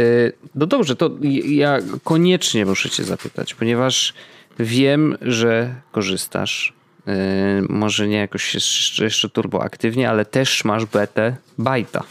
[0.55, 1.11] no dobrze, to
[1.45, 4.13] ja koniecznie muszę cię zapytać, ponieważ
[4.59, 6.73] wiem, że korzystasz.
[7.07, 12.03] E, może nie jakoś jeszcze, jeszcze turbo aktywnie, ale też masz betę bajta.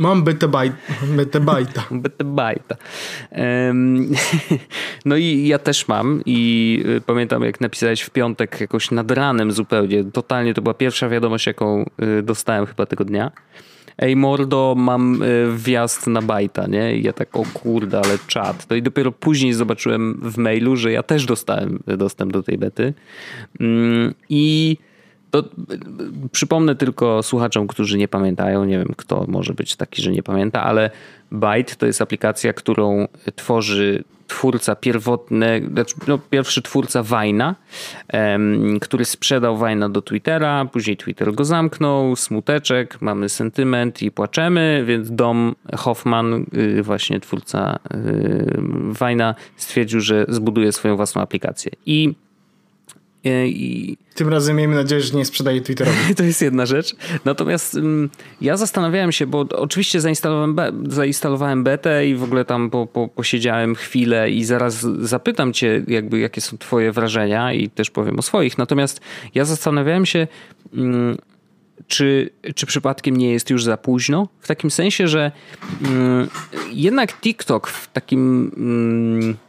[0.00, 0.76] Mam betebajta.
[2.02, 2.76] Betebajta.
[5.04, 9.52] No i ja też mam i y, pamiętam jak napisałeś w piątek jakoś nad ranem
[9.52, 11.84] zupełnie, totalnie to była pierwsza wiadomość jaką
[12.18, 13.30] y, dostałem chyba tego dnia.
[13.98, 16.96] Ej mordo, mam y, wjazd na bajta, nie?
[16.96, 18.66] I ja tak, o kurde, ale czat.
[18.70, 22.94] No i dopiero później zobaczyłem w mailu, że ja też dostałem dostęp do tej bety.
[23.60, 24.76] Mm, I
[25.30, 25.44] to,
[26.32, 30.62] przypomnę tylko słuchaczom, którzy nie pamiętają, nie wiem kto może być taki, że nie pamięta,
[30.62, 30.90] ale
[31.30, 37.54] Byte to jest aplikacja, którą tworzy twórca pierwotny, znaczy, no, pierwszy twórca Wajna,
[38.80, 45.10] który sprzedał Wajna do Twittera, później Twitter go zamknął, smuteczek, mamy sentyment i płaczemy, więc
[45.10, 47.78] Dom Hoffman, y, właśnie twórca
[48.90, 51.72] Wajna, stwierdził, że zbuduje swoją własną aplikację.
[51.86, 52.14] I
[53.24, 53.96] I...
[54.14, 56.14] Tym razem miejmy nadzieję, że nie sprzedaje Twitterowi.
[56.16, 56.96] to jest jedna rzecz.
[57.24, 58.10] Natomiast um,
[58.40, 63.08] ja zastanawiałem się, bo oczywiście zainstalowałem, be, zainstalowałem betę i w ogóle tam po, po,
[63.08, 68.22] posiedziałem chwilę i zaraz zapytam cię, jakby, jakie są twoje wrażenia i też powiem o
[68.22, 68.58] swoich.
[68.58, 69.00] Natomiast
[69.34, 70.26] ja zastanawiałem się,
[70.76, 71.16] um,
[71.86, 74.28] czy, czy przypadkiem nie jest już za późno?
[74.40, 75.32] W takim sensie, że
[75.84, 76.28] um,
[76.72, 79.40] jednak TikTok w takim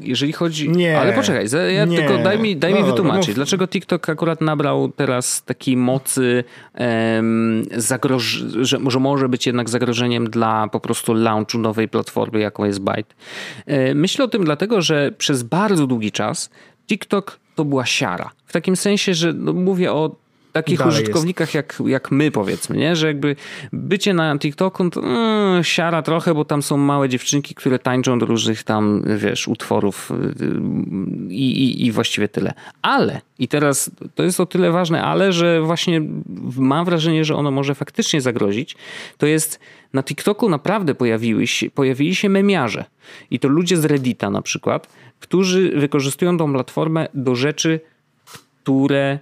[0.00, 0.70] jeżeli chodzi.
[0.70, 1.00] Nie.
[1.00, 1.98] Ale poczekaj, ja nie.
[1.98, 6.44] tylko daj mi, daj no, mi wytłumaczyć, dlaczego TikTok akurat nabrał teraz takiej mocy,
[6.78, 8.24] um, zagroż,
[8.60, 13.14] że, że może być jednak zagrożeniem dla po prostu launchu nowej platformy, jaką jest Byte.
[13.66, 16.50] E, myślę o tym dlatego, że przez bardzo długi czas
[16.86, 18.30] TikTok to była siara.
[18.46, 20.16] W takim sensie, że no, mówię o
[20.62, 22.96] takich użytkownikach jak, jak my powiedzmy, nie?
[22.96, 23.36] że jakby
[23.72, 28.26] bycie na TikToku to mm, siara trochę, bo tam są małe dziewczynki, które tańczą do
[28.26, 30.14] różnych tam, wiesz, utworów y,
[31.28, 32.52] i, i, i właściwie tyle.
[32.82, 36.02] Ale, i teraz to jest o tyle ważne, ale, że właśnie
[36.56, 38.76] mam wrażenie, że ono może faktycznie zagrozić,
[39.18, 39.60] to jest
[39.92, 42.84] na TikToku naprawdę pojawiły się, pojawili się memiarze
[43.30, 44.88] i to ludzie z Reddita na przykład,
[45.20, 47.80] którzy wykorzystują tą platformę do rzeczy,
[48.62, 49.18] które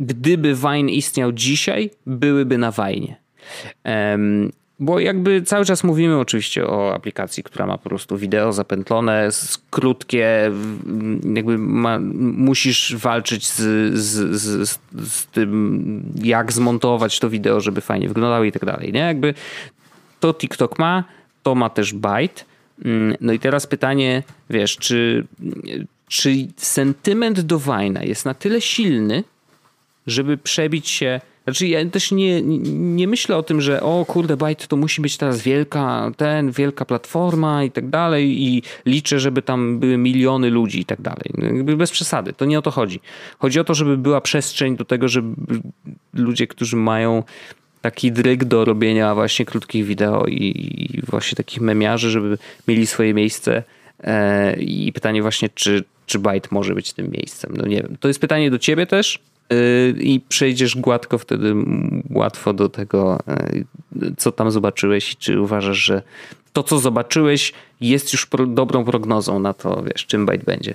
[0.00, 3.14] gdyby Wine istniał dzisiaj, byłyby na Wine.
[3.84, 9.28] Um, bo jakby cały czas mówimy oczywiście o aplikacji, która ma po prostu wideo zapętlone,
[9.70, 10.50] krótkie,
[11.34, 18.08] jakby ma, musisz walczyć z, z, z, z, tym, jak zmontować to wideo, żeby fajnie
[18.08, 18.92] wyglądało i tak dalej.
[18.92, 19.00] Nie?
[19.00, 19.34] Jakby
[20.20, 21.04] to TikTok ma,
[21.42, 22.44] to ma też Byte.
[22.84, 25.26] Mm, no i teraz pytanie, wiesz, czy,
[26.08, 29.24] czy sentyment do Wajna jest na tyle silny,
[30.08, 31.20] żeby przebić się.
[31.44, 32.42] Znaczy, ja też nie,
[32.72, 36.84] nie myślę o tym, że o kurde, Byte to musi być teraz wielka, ten, wielka
[36.84, 41.24] platforma i tak dalej i liczę, żeby tam były miliony ludzi i tak dalej.
[41.56, 43.00] Jakby bez przesady, to nie o to chodzi.
[43.38, 45.34] Chodzi o to, żeby była przestrzeń do tego, żeby
[46.14, 47.22] ludzie, którzy mają
[47.80, 52.38] taki dryg do robienia właśnie krótkich wideo i, i właśnie takich memiarzy, żeby
[52.68, 53.62] mieli swoje miejsce
[54.00, 57.54] e, i pytanie właśnie, czy, czy Byte może być tym miejscem.
[57.56, 57.96] No nie wiem.
[58.00, 59.18] To jest pytanie do ciebie też,
[60.00, 61.54] i przejdziesz gładko wtedy
[62.10, 63.18] łatwo do tego,
[64.02, 66.02] y, co tam zobaczyłeś i czy uważasz, że
[66.52, 70.74] to, co zobaczyłeś jest już pro, dobrą prognozą na to, wiesz, czym Byte będzie.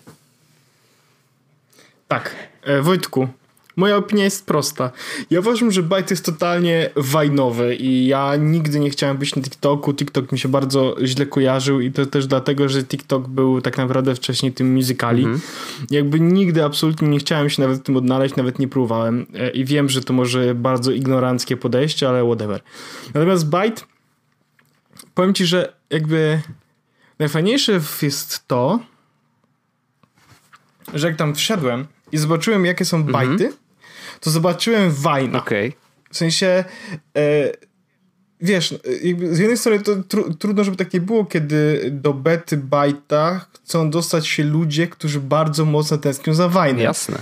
[2.08, 2.36] Tak.
[2.64, 3.28] E, Wojtku,
[3.76, 4.92] Moja opinia jest prosta.
[5.30, 9.94] Ja uważam, że Byte jest totalnie wajnowy i ja nigdy nie chciałem być na TikToku.
[9.94, 14.16] TikTok mi się bardzo źle kojarzył i to też dlatego, że TikTok był tak naprawdę
[14.16, 15.24] wcześniej tym musicali.
[15.24, 15.42] Mhm.
[15.92, 19.66] Jakby nigdy absolutnie nie chciałem się nawet w tym odnaleźć, nawet nie próbowałem e, i
[19.66, 22.62] wiem, że to może bardzo ignoranckie podejście, ale whatever.
[23.14, 23.82] Natomiast Byte
[25.14, 26.42] powiem ci, że jakby
[27.20, 28.80] najfajniejsze jest to,
[30.94, 33.14] że jak tam wszedłem i zobaczyłem, jakie są mhm.
[33.14, 33.54] bajty,
[34.24, 35.40] to zobaczyłem Wajna.
[35.40, 35.74] Okay.
[36.12, 36.64] W sensie,
[37.18, 37.52] e,
[38.42, 38.76] wiesz,
[39.32, 43.90] z jednej strony to tru, trudno, żeby tak nie było, kiedy do bety bajta chcą
[43.90, 46.84] dostać się ludzie, którzy bardzo mocno tęsknią za Wajnem.
[46.84, 47.18] Jasne.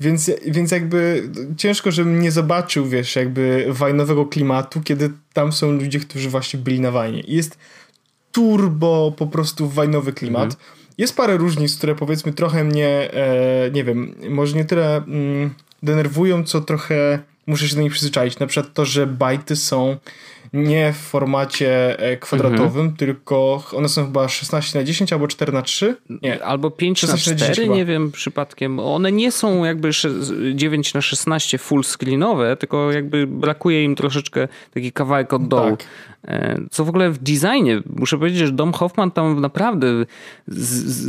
[0.00, 6.00] Więc, więc jakby ciężko, żebym nie zobaczył, wiesz, jakby wajnowego klimatu, kiedy tam są ludzie,
[6.00, 7.20] którzy właśnie byli na wajnie.
[7.20, 7.58] I jest
[8.32, 10.44] turbo po prostu wajnowy klimat.
[10.44, 10.60] Mhm.
[10.98, 14.96] Jest parę różnic, które powiedzmy trochę mnie, e, nie wiem, może nie tyle...
[14.96, 15.50] Mm,
[15.86, 18.38] denerwują, co trochę muszę się do nich przyzwyczaić.
[18.38, 19.96] Na przykład to, że bajty są
[20.52, 22.96] nie w formacie e, kwadratowym, mhm.
[22.96, 25.96] tylko one są chyba 16 na 10 albo 4 na 3.
[26.22, 26.44] Nie.
[26.44, 28.80] Albo 5 na 4, nie wiem przypadkiem.
[28.80, 29.90] One nie są jakby
[30.54, 35.76] 9 na 16 full screenowe, tylko jakby brakuje im troszeczkę taki kawałek od dołu.
[35.76, 35.86] Tak.
[36.26, 39.86] E, co w ogóle w designie, muszę powiedzieć, że Dom Hoffman tam naprawdę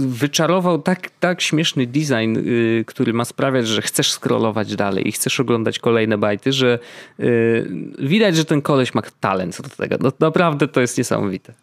[0.08, 5.40] wyczarował tak, tak śmieszny design, y, który ma sprawiać, że chcesz scrollować dalej i chcesz
[5.40, 6.80] oglądać kolejne bajty, że
[7.20, 9.96] y, widać, że ten koleś ma talent do tego.
[10.00, 11.54] No, naprawdę to jest niesamowite.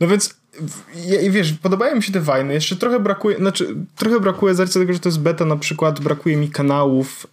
[0.00, 0.38] No więc
[1.30, 2.54] wiesz, podobają mi się te wajny.
[2.54, 6.36] Jeszcze trochę brakuje, znaczy trochę brakuje z tego, że to jest beta na przykład, brakuje
[6.36, 7.26] mi kanałów.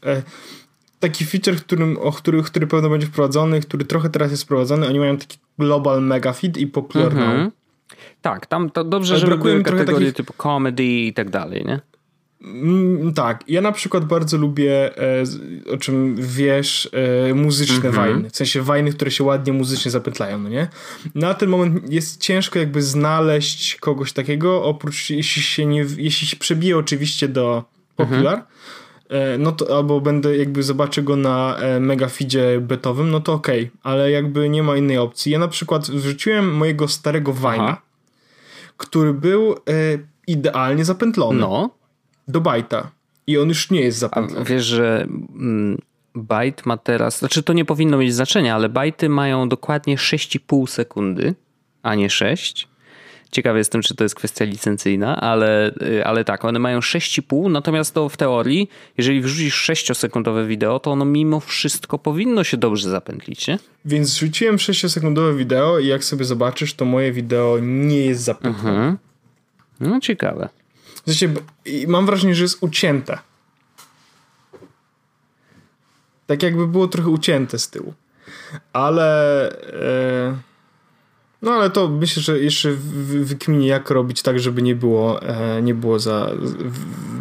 [0.99, 4.87] Taki feature, którym, o który, który pewno będzie wprowadzony, który trochę teraz jest wprowadzony.
[4.87, 7.51] Oni mają taki global mega feed i popular mhm.
[8.21, 10.13] Tak, tam to dobrze, że brakuje były kategorie takich...
[10.13, 11.79] typu comedy i tak dalej, nie?
[12.41, 15.23] Mm, tak, ja na przykład bardzo lubię, e,
[15.73, 16.89] o czym wiesz,
[17.29, 17.93] e, muzyczne mhm.
[17.93, 18.29] wajny.
[18.29, 20.67] W sensie wajny, które się ładnie muzycznie zapętlają, no nie?
[21.15, 26.37] Na ten moment jest ciężko jakby znaleźć kogoś takiego, oprócz jeśli się nie, jeśli się
[26.37, 27.63] przebije oczywiście do
[27.95, 28.41] Popular, mhm.
[29.09, 33.63] E, no to albo będę jakby zobaczę go na mega feedzie betowym, no to okej,
[33.63, 35.31] okay, ale jakby nie ma innej opcji.
[35.31, 37.81] Ja na przykład wrzuciłem mojego starego Wajna,
[38.77, 39.55] który był
[40.27, 41.39] idealnie zapętlony.
[41.39, 41.69] No
[42.27, 42.91] do bajta.
[43.27, 44.41] I on już nie jest zapętlony.
[44.41, 45.81] A wiesz, że mm,
[46.15, 51.35] bajt ma teraz, znaczy to nie powinno mieć znaczenia, ale bajty mają dokładnie 6,5 sekundy,
[51.83, 52.67] a nie 6.
[53.31, 57.93] Ciekawy jestem, czy to jest kwestia licencyjna, ale, y, ale tak, one mają 6,5, natomiast
[57.93, 63.47] to w teorii, jeżeli wrzucisz 6-sekundowe wideo, to ono mimo wszystko powinno się dobrze zapętlić,
[63.47, 63.59] nie?
[63.85, 68.69] Więc wrzuciłem 6-sekundowe wideo i jak sobie zobaczysz, to moje wideo nie jest zapętlone.
[68.69, 68.97] Mhm.
[69.79, 70.49] No ciekawe.
[71.05, 71.33] Sensie,
[71.87, 73.19] mam wrażenie, że jest ucięte.
[76.27, 77.93] Tak jakby było trochę ucięte z tyłu.
[78.73, 79.49] Ale...
[79.73, 80.54] E,
[81.45, 82.71] no ale to myślę, że jeszcze
[83.23, 86.31] wykminie jak robić tak, żeby nie było, e, nie było za,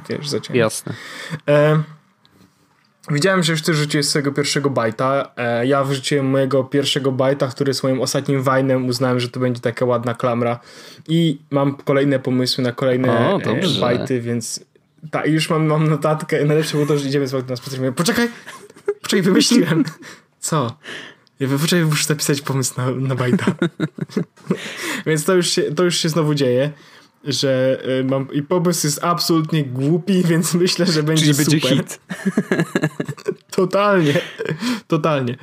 [0.08, 0.58] wiesz, za cienko.
[0.58, 0.94] Jasne.
[1.48, 1.82] E,
[3.10, 5.30] Widziałem, że już ty rzuciłeś swojego pierwszego bajta.
[5.36, 8.86] E, ja wrzuciłem mojego pierwszego bajta, który jest moim ostatnim wajnem.
[8.86, 10.60] Uznałem, że to będzie taka ładna klamra.
[11.08, 14.64] I mam kolejne pomysły na kolejne o, e, bajty, więc
[15.10, 16.44] tak, już mam, mam notatkę.
[16.44, 17.94] Najlepsze było to, że idziemy z na spacer.
[17.94, 18.28] Poczekaj,
[19.02, 19.84] poczekaj, wymyśliłem.
[20.40, 20.76] Co?
[21.40, 23.54] Ja poczekaj, muszę zapisać pomysł na, na bajta.
[25.06, 26.72] więc to już, się, to już się znowu dzieje
[27.24, 31.60] że y, mam i pomysł jest absolutnie głupi, więc myślę, że będzie Czyli super.
[31.60, 32.00] będzie hit.
[33.50, 34.20] totalnie,
[34.86, 35.36] totalnie.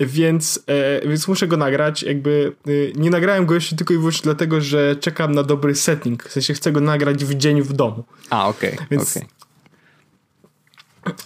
[0.00, 2.02] Więc, e, więc muszę go nagrać.
[2.02, 6.24] Jakby y, nie nagrałem go jeszcze tylko i wyłącznie dlatego, że czekam na dobry setting.
[6.24, 8.04] W sensie chcę go nagrać w dzień w domu.
[8.30, 8.74] A, okej.
[8.74, 9.28] Okay, więc okay.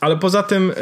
[0.01, 0.75] Ale poza tym, e,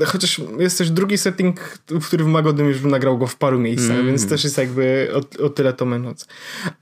[0.00, 3.90] e, chociaż jest też drugi setting, w którym Magodym już nagrał go w paru miejscach,
[3.90, 4.06] mm.
[4.06, 6.26] więc też jest jakby o, o tyle to męczące.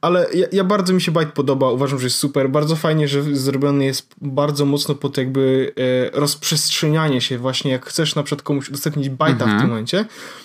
[0.01, 2.51] Ale ja, ja, bardzo mi się Byte podoba, uważam, że jest super.
[2.51, 8.15] Bardzo fajnie, że zrobiony jest bardzo mocno pod jakby e, rozprzestrzenianie się właśnie, jak chcesz
[8.15, 9.37] na przykład komuś udostępnić Byte'a mm -hmm.
[9.37, 9.69] w tym mhm.
[9.69, 10.05] momencie,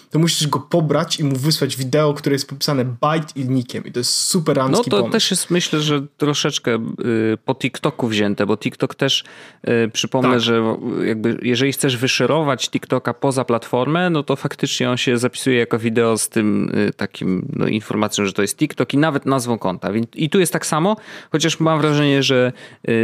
[0.09, 3.91] to musisz go pobrać i mu wysłać wideo, które jest popisane byte i nickiem i
[3.91, 5.11] to jest super No to pomysł.
[5.11, 9.23] też jest myślę, że troszeczkę y, po TikToku wzięte, bo TikTok też
[9.67, 10.39] y, przypomnę, tak.
[10.39, 15.79] że jakby jeżeli chcesz wyszerować TikToka poza platformę, no to faktycznie on się zapisuje jako
[15.79, 19.89] wideo z tym y, takim no, informacją, że to jest TikTok i nawet nazwą konta.
[20.15, 20.95] I tu jest tak samo,
[21.31, 22.51] chociaż mam wrażenie, że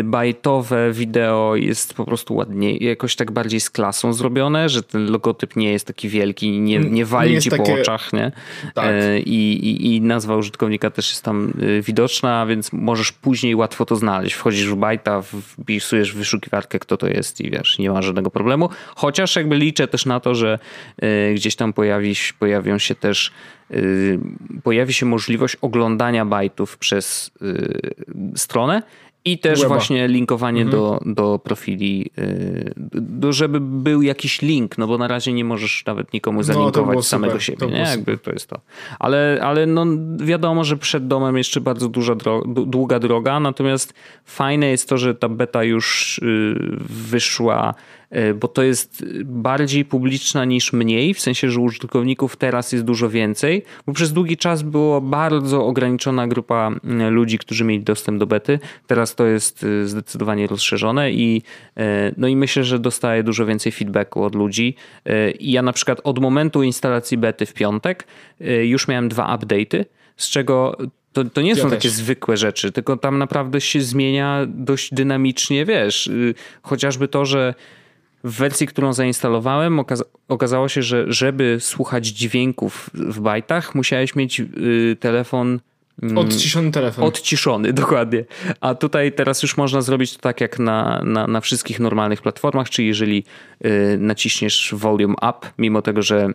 [0.03, 5.55] bajtowe wideo jest po prostu ładniej, jakoś tak bardziej z klasą zrobione, że ten logotyp
[5.55, 7.63] nie jest taki wielki, nie, nie wali nie ci takie...
[7.63, 8.31] po oczach, nie?
[8.73, 8.85] Tak.
[8.85, 13.85] E, I, i, I nazwa użytkownika też jest tam e, widoczna, więc możesz później łatwo
[13.85, 14.35] to znaleźć.
[14.35, 18.69] Wchodzisz w bajta, wpisujesz w wyszukiwarkę, kto to jest i wiesz, nie ma żadnego problemu.
[18.95, 20.59] Chociaż jakby liczę też na to, że
[20.97, 23.31] e, gdzieś tam pojawi, pojawią się też
[24.63, 27.31] pojawi się możliwość oglądania bajtów przez
[28.35, 28.81] stronę
[29.25, 29.75] i też Weba.
[29.75, 30.81] właśnie linkowanie mhm.
[30.81, 35.83] do, do profili, y, do, żeby był jakiś link, no bo na razie nie możesz
[35.85, 37.43] nawet nikomu no, zalinkować no, samego super.
[37.43, 37.79] siebie, nie?
[37.79, 38.59] Jakby to jest to.
[38.99, 39.85] Ale, ale no
[40.19, 43.93] wiadomo, że przed domem jeszcze bardzo duża droga, długa droga, natomiast
[44.25, 46.55] fajne jest to, że ta beta już y,
[46.89, 47.73] wyszła
[48.35, 53.63] bo to jest bardziej publiczna niż mniej, w sensie, że użytkowników teraz jest dużo więcej,
[53.85, 58.59] bo przez długi czas była bardzo ograniczona grupa mm, ludzi, którzy mieli dostęp do bety.
[58.87, 61.41] Teraz to jest y, zdecydowanie rozszerzone i,
[61.77, 64.75] e, no i myślę, że dostaję dużo więcej feedbacku od ludzi.
[65.05, 68.07] E, I ja na przykład od momentu instalacji bety w piątek
[68.63, 69.85] już miałem dwa update'y,
[70.17, 70.77] z czego
[71.13, 71.71] to, to nie ja są też.
[71.71, 77.53] takie zwykłe rzeczy, tylko tam naprawdę się zmienia dość dynamicznie, wiesz, y, chociażby to, że
[78.23, 84.39] w wersji, którą zainstalowałem, okaza okazało się, że żeby słuchać dźwięków w bajtach, musiałeś mieć
[84.39, 85.59] y, telefon.
[86.03, 87.05] Mm, odciszony telefon.
[87.05, 88.25] Odciszony, dokładnie.
[88.61, 92.69] A tutaj teraz już można zrobić to tak jak na, na, na wszystkich normalnych platformach,
[92.69, 93.23] czyli jeżeli
[93.65, 96.29] y, naciśniesz volume up, mimo tego, że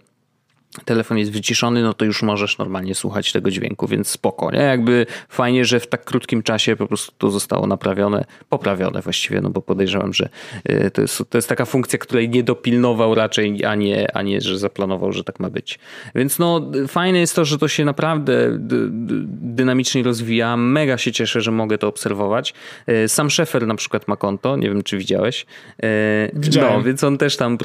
[0.85, 4.59] telefon jest wyciszony, no to już możesz normalnie słuchać tego dźwięku, więc spoko, nie?
[4.59, 9.51] Jakby fajnie, że w tak krótkim czasie po prostu to zostało naprawione, poprawione właściwie, no
[9.51, 10.29] bo podejrzewam, że
[10.71, 14.41] y, to jest, to jest taka funkcja, której nie dopilnował raczej, a nie, a nie,
[14.41, 15.79] że zaplanował, że tak ma być.
[16.15, 18.59] Więc no fajne jest to, że to się naprawdę
[19.29, 22.55] dynamicznie rozwija, mega się cieszę, że mogę to obserwować.
[22.89, 25.47] Y, sam Szefer na przykład ma konto, nie wiem czy widziałeś.
[25.85, 25.87] Y,
[26.33, 26.73] Widziałem.
[26.75, 27.59] No, więc on też tam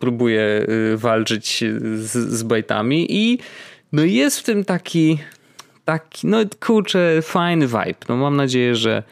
[0.00, 1.64] próbuje walczyć
[1.96, 3.38] z, z bajtami i
[3.92, 5.18] no jest w tym taki,
[5.84, 7.94] taki no kurczę, fajny vibe.
[8.08, 9.02] No mam nadzieję, że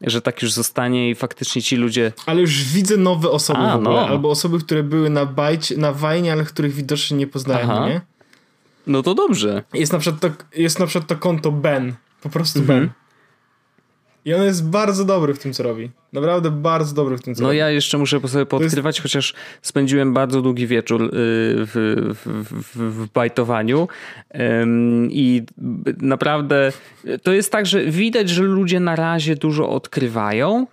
[0.00, 2.12] że tak już zostanie i faktycznie ci ludzie...
[2.26, 4.08] Ale już widzę nowe osoby A, w ogóle, no.
[4.08, 7.88] albo osoby, które były na bajcie, na wajnie, ale których widocznie nie poznałem, Aha.
[7.88, 8.00] nie?
[8.86, 9.62] No to dobrze.
[9.74, 12.80] Jest na przykład to, jest na przykład to konto Ben, po prostu mhm.
[12.80, 12.90] Ben.
[14.28, 15.90] I on jest bardzo dobry w tym, co robi.
[16.12, 17.58] Naprawdę bardzo dobry w tym, co no robi.
[17.58, 19.02] ja jeszcze muszę sobie podkrywać, jest...
[19.02, 23.88] chociaż spędziłem bardzo długi wieczór y, w, w, w, w bajtowaniu
[25.10, 25.42] i
[26.00, 26.72] naprawdę
[27.22, 30.66] to jest tak, że widać, że ludzie na razie dużo odkrywają.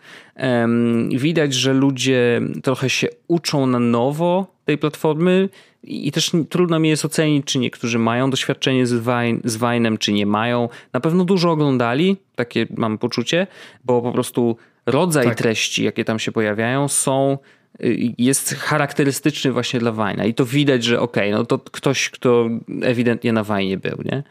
[1.09, 5.49] Widać, że ludzie trochę się uczą na nowo tej platformy
[5.83, 10.13] i też trudno mi jest ocenić, czy niektórzy mają doświadczenie z, Vine, z Vine'em, czy
[10.13, 10.69] nie mają.
[10.93, 13.47] Na pewno dużo oglądali, takie mam poczucie,
[13.83, 15.37] bo po prostu rodzaj tak.
[15.37, 17.37] treści, jakie tam się pojawiają, są
[17.83, 22.09] y, jest charakterystyczny właśnie dla Wajna i to widać, że okej, okay, no to ktoś,
[22.09, 22.49] kto
[22.81, 24.23] ewidentnie na Wajnie był, nie?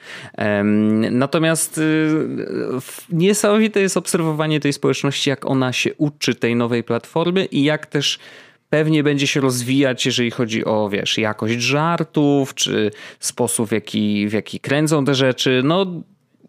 [1.10, 2.10] natomiast y,
[3.10, 8.18] niesamowite jest obserwowanie tej społeczności, jak ona się uczy tej nowej platformy i jak też
[8.74, 14.32] pewnie będzie się rozwijać, jeżeli chodzi o, wiesz, jakość żartów, czy sposób, w jaki, w
[14.32, 15.62] jaki kręcą te rzeczy.
[15.64, 16.02] No,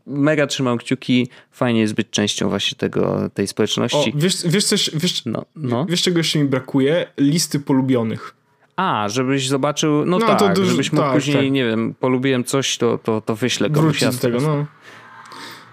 [0.05, 1.29] mega trzymam kciuki.
[1.51, 4.13] Fajnie jest być częścią właśnie tego, tej społeczności.
[4.15, 5.85] O, wiesz, wiesz coś, wiesz, no, no.
[5.89, 7.07] wiesz czego jeszcze mi brakuje?
[7.17, 8.35] Listy polubionych.
[8.75, 11.51] A, żebyś zobaczył, no, no tak, to dużo, żebyś mógł tak, później, tak.
[11.51, 13.99] nie wiem, polubiłem coś, to, to, to wyślę komuś.
[13.99, 14.65] Wrócić do tego, no.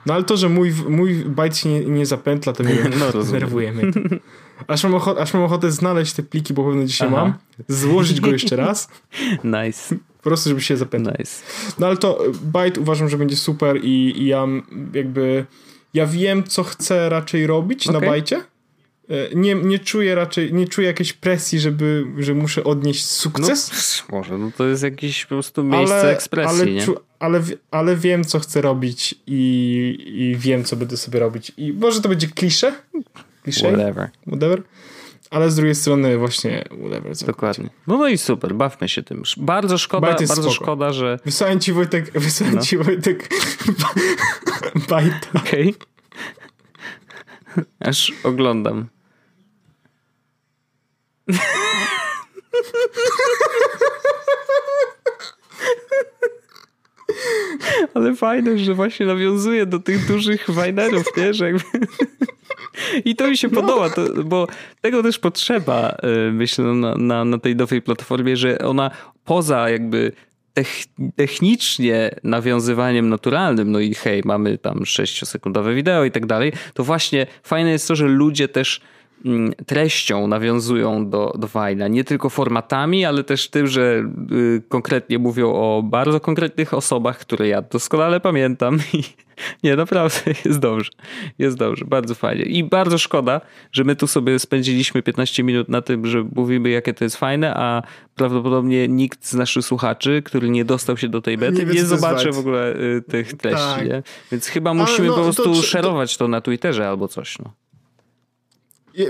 [0.06, 2.74] No ale to, że mój, mój bajt się nie, nie zapętla, to mnie
[3.14, 3.84] no, denerwuje mnie.
[4.66, 7.16] Aż mam, ochotę, aż mam ochotę znaleźć te pliki, bo pewnie dzisiaj Aha.
[7.16, 7.34] mam,
[7.68, 8.88] złożyć go jeszcze raz.
[9.44, 9.94] nice.
[10.16, 11.18] Po prostu, żeby się zapętlić.
[11.18, 11.32] Nice.
[11.78, 14.46] No ale to Byte uważam, że będzie super i, i ja
[14.94, 15.46] jakby
[15.94, 18.00] ja wiem, co chcę raczej robić okay.
[18.00, 18.42] na bajcie.
[19.08, 23.70] E, nie, nie czuję raczej, nie czuję jakiejś presji, żeby, że muszę odnieść sukces.
[24.10, 26.86] No, może, no to jest jakieś po prostu miejsce ale, ekspresji, ale, nie?
[27.18, 27.40] ale,
[27.70, 31.52] ale wiem, co chcę robić i, i wiem, co będę sobie robić.
[31.56, 32.72] I może to będzie klisze,
[33.42, 33.68] klisze.
[33.68, 34.10] Whatever.
[34.26, 34.62] Whatever.
[35.30, 37.16] Ale z drugiej strony właśnie whatever.
[37.26, 37.70] Dokładnie.
[37.86, 39.22] No, no i super, bawmy się tym.
[39.36, 40.50] Bardzo szkoda, bardzo spoko.
[40.50, 41.18] szkoda, że...
[41.24, 42.62] Wysłałem ci Wojtek, wysłałem no.
[42.62, 43.28] ci Wojtek
[44.90, 45.26] bajta.
[45.34, 45.74] Okej.
[47.50, 47.64] Okay.
[47.80, 48.86] Aż oglądam.
[57.94, 61.34] Ale fajne, że właśnie nawiązuje do tych dużych wajnerów, nie?
[61.34, 61.64] Że jakby...
[63.04, 64.46] I to mi się podoba, to, bo
[64.80, 65.96] tego też potrzeba,
[66.28, 68.90] y, myślę, na, na, na tej nowej platformie, że ona
[69.24, 70.12] poza jakby
[71.16, 77.26] technicznie nawiązywaniem naturalnym, no i hej, mamy tam 6-sekundowe wideo i tak dalej, to właśnie
[77.42, 78.80] fajne jest to, że ludzie też
[79.66, 81.88] treścią nawiązują do, do Wajna.
[81.88, 87.48] Nie tylko formatami, ale też tym, że y, konkretnie mówią o bardzo konkretnych osobach, które
[87.48, 88.78] ja doskonale pamiętam.
[88.92, 89.02] I
[89.62, 90.90] nie, naprawdę jest dobrze.
[91.38, 92.44] Jest dobrze, bardzo fajnie.
[92.44, 93.40] I bardzo szkoda,
[93.72, 97.54] że my tu sobie spędziliśmy 15 minut na tym, że mówimy, jakie to jest fajne,
[97.54, 97.82] a
[98.14, 102.32] prawdopodobnie nikt z naszych słuchaczy, który nie dostał się do tej bety, nie, nie zobaczy
[102.32, 103.88] w ogóle y, tych treści.
[103.88, 104.04] Tak.
[104.32, 107.38] Więc chyba musimy no, po prostu to, szerować to na Twitterze albo coś.
[107.38, 107.52] No.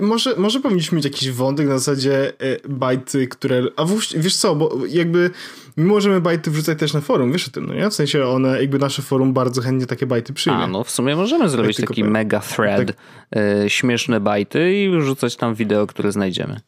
[0.00, 3.62] Może, może powinniśmy mieć jakiś wątek na zasadzie e, bajty, które.
[3.76, 3.84] A
[4.16, 5.30] wiesz co, bo jakby
[5.76, 7.90] my możemy bajty wrzucać też na forum, wiesz o tym, no nie?
[7.90, 10.58] W sensie one, jakby nasze forum bardzo chętnie takie bajty przyjmie.
[10.58, 13.42] A, no w sumie możemy zrobić tak taki mega thread, tak.
[13.64, 16.60] y, śmieszne bajty i wrzucać tam wideo, które znajdziemy.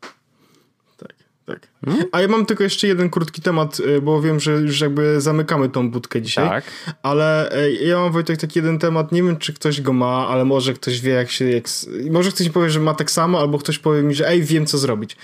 [1.46, 1.68] Tak.
[1.84, 2.04] Hmm?
[2.12, 5.68] A ja mam tylko jeszcze jeden krótki temat, y, bo wiem, że już jakby zamykamy
[5.68, 6.48] tą budkę dzisiaj.
[6.48, 6.64] Tak.
[7.02, 10.44] Ale y, ja mam Wojtek taki jeden temat, nie wiem czy ktoś go ma, ale
[10.44, 11.50] może ktoś wie jak się...
[11.50, 11.64] Jak,
[12.10, 14.66] może ktoś mi powie, że ma tak samo, albo ktoś powie mi, że ej, wiem
[14.66, 15.16] co zrobić.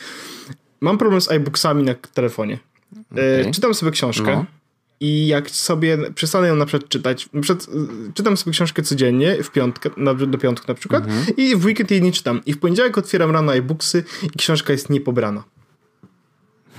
[0.80, 2.58] Mam problem z iBooksami na telefonie.
[2.96, 3.52] Y, okay.
[3.52, 4.32] Czytam sobie książkę.
[4.32, 4.44] No.
[5.00, 7.28] I jak sobie przestanę ją na przykład czytać,
[8.14, 11.36] czytam sobie książkę codziennie, w piątkę, na, do piątku na przykład, mhm.
[11.36, 12.40] i w weekend jej nie czytam.
[12.46, 15.44] I w poniedziałek otwieram rano iBooksy i książka jest niepobrana.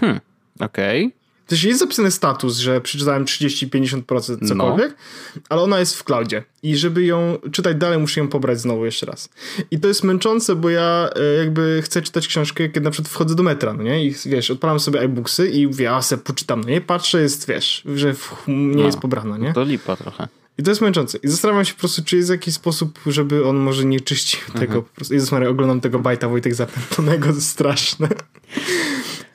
[0.02, 0.20] Hmm,
[0.60, 1.06] okej.
[1.06, 1.22] Okay.
[1.52, 4.48] Też jest zapisany status, że przeczytałem 30-50% no.
[4.48, 4.96] cokolwiek,
[5.36, 5.42] no.
[5.50, 6.44] ale ona jest w cloudzie.
[6.64, 9.30] I żeby ją czytać dalej, muszę ją pobrać znowu jeszcze raz.
[9.72, 13.36] I to jest męczące, bo ja e, jakby chcę czytać książkę, kiedy na przykład wchodzę
[13.36, 14.06] do metra, no nie?
[14.06, 16.82] I wiesz, odpalam sobie iBooksy i mówię, a se poczytam, no nie?
[16.82, 18.16] Patrzę, jest, wiesz, że
[18.48, 19.54] nie no, jest pobrana, nie?
[19.54, 20.28] To lipa trochę.
[20.58, 21.18] I to jest męczące.
[21.24, 24.60] I zastanawiam się po prostu, czy jest jakiś sposób, żeby on może nie czyścił mhm.
[24.60, 24.82] tego.
[24.82, 28.08] Po prostu, Jezus Maria, oglądam tego bajta Wojtek zapętlonego, to straszne.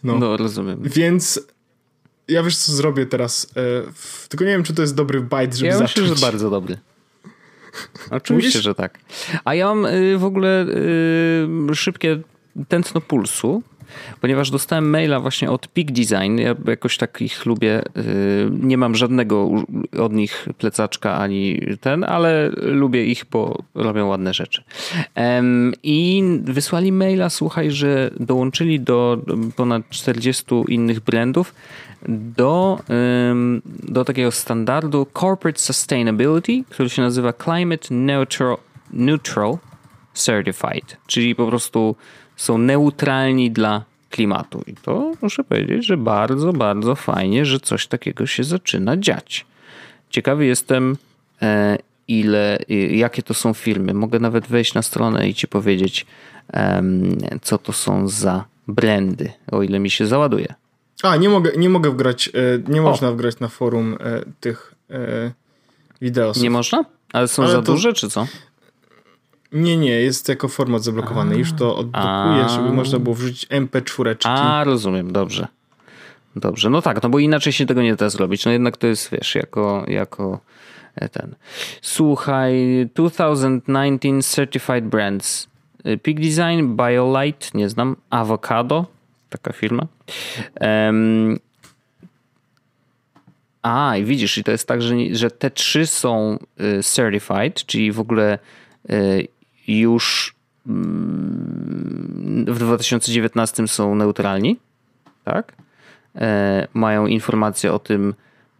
[0.04, 0.78] No, no rozumiem.
[0.82, 1.40] Więc
[2.28, 3.52] ja wiesz, co zrobię teraz.
[3.56, 5.96] E, tylko nie wiem, czy to jest dobry bite, żeby ja zacząć.
[5.96, 6.78] myślę, że bardzo dobry.
[8.10, 8.62] Oczywiście, Mówisz?
[8.64, 8.98] że tak.
[9.44, 10.66] A ja mam y, w ogóle
[11.70, 12.20] y, szybkie
[12.68, 13.62] tętno pulsu.
[14.20, 16.38] Ponieważ dostałem maila właśnie od Peak Design.
[16.38, 17.82] Ja jakoś tak ich lubię.
[17.96, 19.50] Y, nie mam żadnego
[19.98, 24.62] od nich plecaczka ani ten, ale lubię ich, bo robią ładne rzeczy.
[25.82, 29.18] I wysłali maila, słuchaj, że dołączyli do
[29.56, 31.54] ponad 40 innych brandów
[32.08, 32.80] do,
[33.82, 38.56] do takiego standardu Corporate Sustainability, który się nazywa Climate Neutral,
[38.92, 39.58] Neutral
[40.14, 41.96] Certified, czyli po prostu
[42.36, 44.62] są neutralni dla klimatu.
[44.66, 49.46] I to muszę powiedzieć, że bardzo, bardzo fajnie, że coś takiego się zaczyna dziać.
[50.10, 50.96] Ciekawy jestem,
[51.42, 51.78] e,
[52.08, 52.58] ile,
[52.90, 53.94] jakie to są firmy.
[53.94, 56.06] Mogę nawet wejść na stronę i ci powiedzieć,
[57.42, 60.54] co to są za brandy, o ile mi się załaduje.
[61.02, 63.12] A, nie mogę, nie mogę wgrać, e, nie można o.
[63.12, 64.74] wgrać na forum e, tych
[66.00, 66.32] wideo.
[66.40, 66.84] Nie można?
[67.12, 67.72] Ale są Ale za to...
[67.72, 68.26] duże, czy co?
[69.56, 71.34] Nie, nie, jest jako format zablokowany.
[71.34, 74.16] A, Już to odblokuję, żeby można było wrzucić MP4.
[74.24, 75.46] A, rozumiem, dobrze.
[76.36, 78.44] Dobrze, no tak, no bo inaczej się tego nie da zrobić.
[78.44, 80.40] No jednak to jest, wiesz, jako, jako
[80.94, 81.34] e, ten.
[81.82, 82.54] Słuchaj,
[82.94, 85.48] 2019 Certified Brands.
[85.84, 88.86] E, Peak Design, BioLite, nie znam, Avocado,
[89.30, 89.86] taka firma.
[90.60, 91.38] Um,
[93.62, 97.92] a, i widzisz, i to jest tak, że, że te trzy są e, certified, czyli
[97.92, 98.38] w ogóle
[99.68, 100.34] już
[100.66, 104.56] mm, w 2019 są neutralni,
[105.24, 105.52] tak?
[106.14, 108.14] E, mają informacje o tym,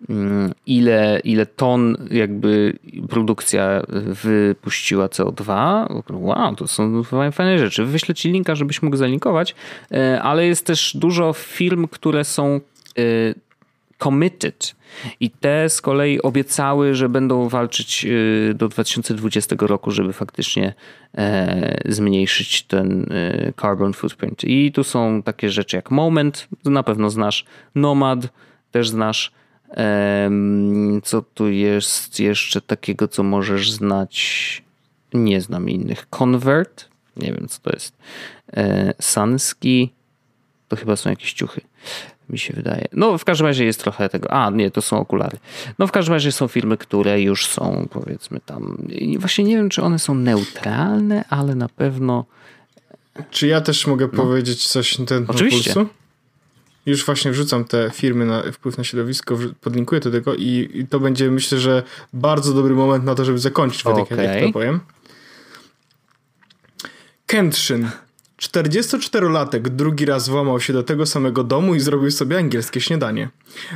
[0.09, 2.79] mm, ile, ile ton jakby
[3.09, 3.83] produkcja
[4.23, 5.87] wypuściła CO2.
[6.11, 7.03] Wow, to są
[7.33, 7.85] fajne rzeczy.
[7.85, 9.55] Wyślę ci linka, żebyś mógł zalinkować,
[9.93, 12.61] e, ale jest też dużo firm, które są
[12.99, 13.01] e,
[13.99, 14.75] committed
[15.21, 20.75] i te z kolei obiecały, że będą walczyć y, do 2020 roku, żeby faktycznie
[21.19, 24.45] e, zmniejszyć ten e, carbon footprint.
[24.45, 27.45] I tu są takie rzeczy jak Moment, na pewno znasz,
[27.75, 28.29] Nomad
[28.71, 29.33] też znasz.
[31.03, 34.63] Co tu jest jeszcze takiego, co możesz znać?
[35.15, 36.07] Nie znam innych.
[36.11, 37.97] Convert, nie wiem co to jest.
[38.57, 39.93] E, Sanski,
[40.69, 41.61] to chyba są jakieś ciuchy
[42.31, 42.85] mi się wydaje.
[42.93, 44.31] No w każdym razie jest trochę tego.
[44.31, 45.39] A, nie, to są okulary.
[45.79, 48.87] No w każdym razie są filmy, które już są powiedzmy tam.
[49.19, 52.25] Właśnie nie wiem, czy one są neutralne, ale na pewno.
[53.31, 54.23] Czy ja też mogę no.
[54.23, 55.75] powiedzieć coś na ten Oczywiście.
[55.75, 55.91] Pulsu?
[56.87, 61.01] Już właśnie wrzucam te firmy na wpływ na środowisko, podlinkuję do tego i, i to
[61.01, 64.25] będzie myślę, że bardzo dobry moment na to, żeby zakończyć Wedek, okay.
[64.25, 64.81] jak to powiem.
[67.27, 67.89] Kenshin.
[68.43, 73.29] 44-latek drugi raz włamał się do tego samego domu i zrobił sobie angielskie śniadanie.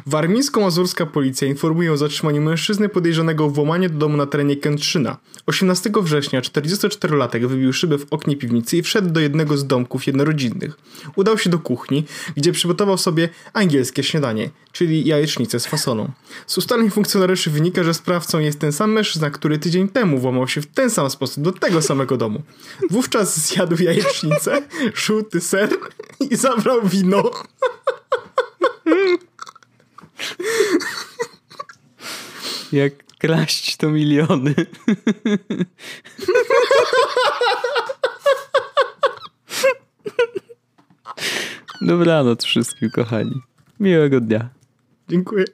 [0.07, 5.17] Warmińsko-mazurska policja informuje o zatrzymaniu mężczyzny podejrzanego o włamanie do domu na terenie Kętrzyna.
[5.47, 10.77] 18 września 44-latek wybił szybę w oknie piwnicy i wszedł do jednego z domków jednorodzinnych.
[11.17, 12.05] Udał się do kuchni,
[12.37, 16.11] gdzie przygotował sobie angielskie śniadanie, czyli jajecznicę z fasolą.
[16.47, 20.61] Z ustaleń funkcjonariuszy wynika, że sprawcą jest ten sam mężczyzna, który tydzień temu włamał się
[20.63, 22.43] w ten sam sposób do tego samego domu.
[22.91, 24.50] Wówczas zjadł jajecznicę,
[24.95, 25.79] żółty ser
[26.31, 27.31] i zabrał wino.
[32.73, 34.55] Jak kraść to miliony.
[41.81, 43.41] Dobranoc wszystkim, kochani.
[43.81, 44.49] Miłego dnia.
[45.09, 45.45] Dziękuję.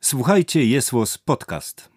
[0.00, 1.95] Słuchajcie, jest podcast.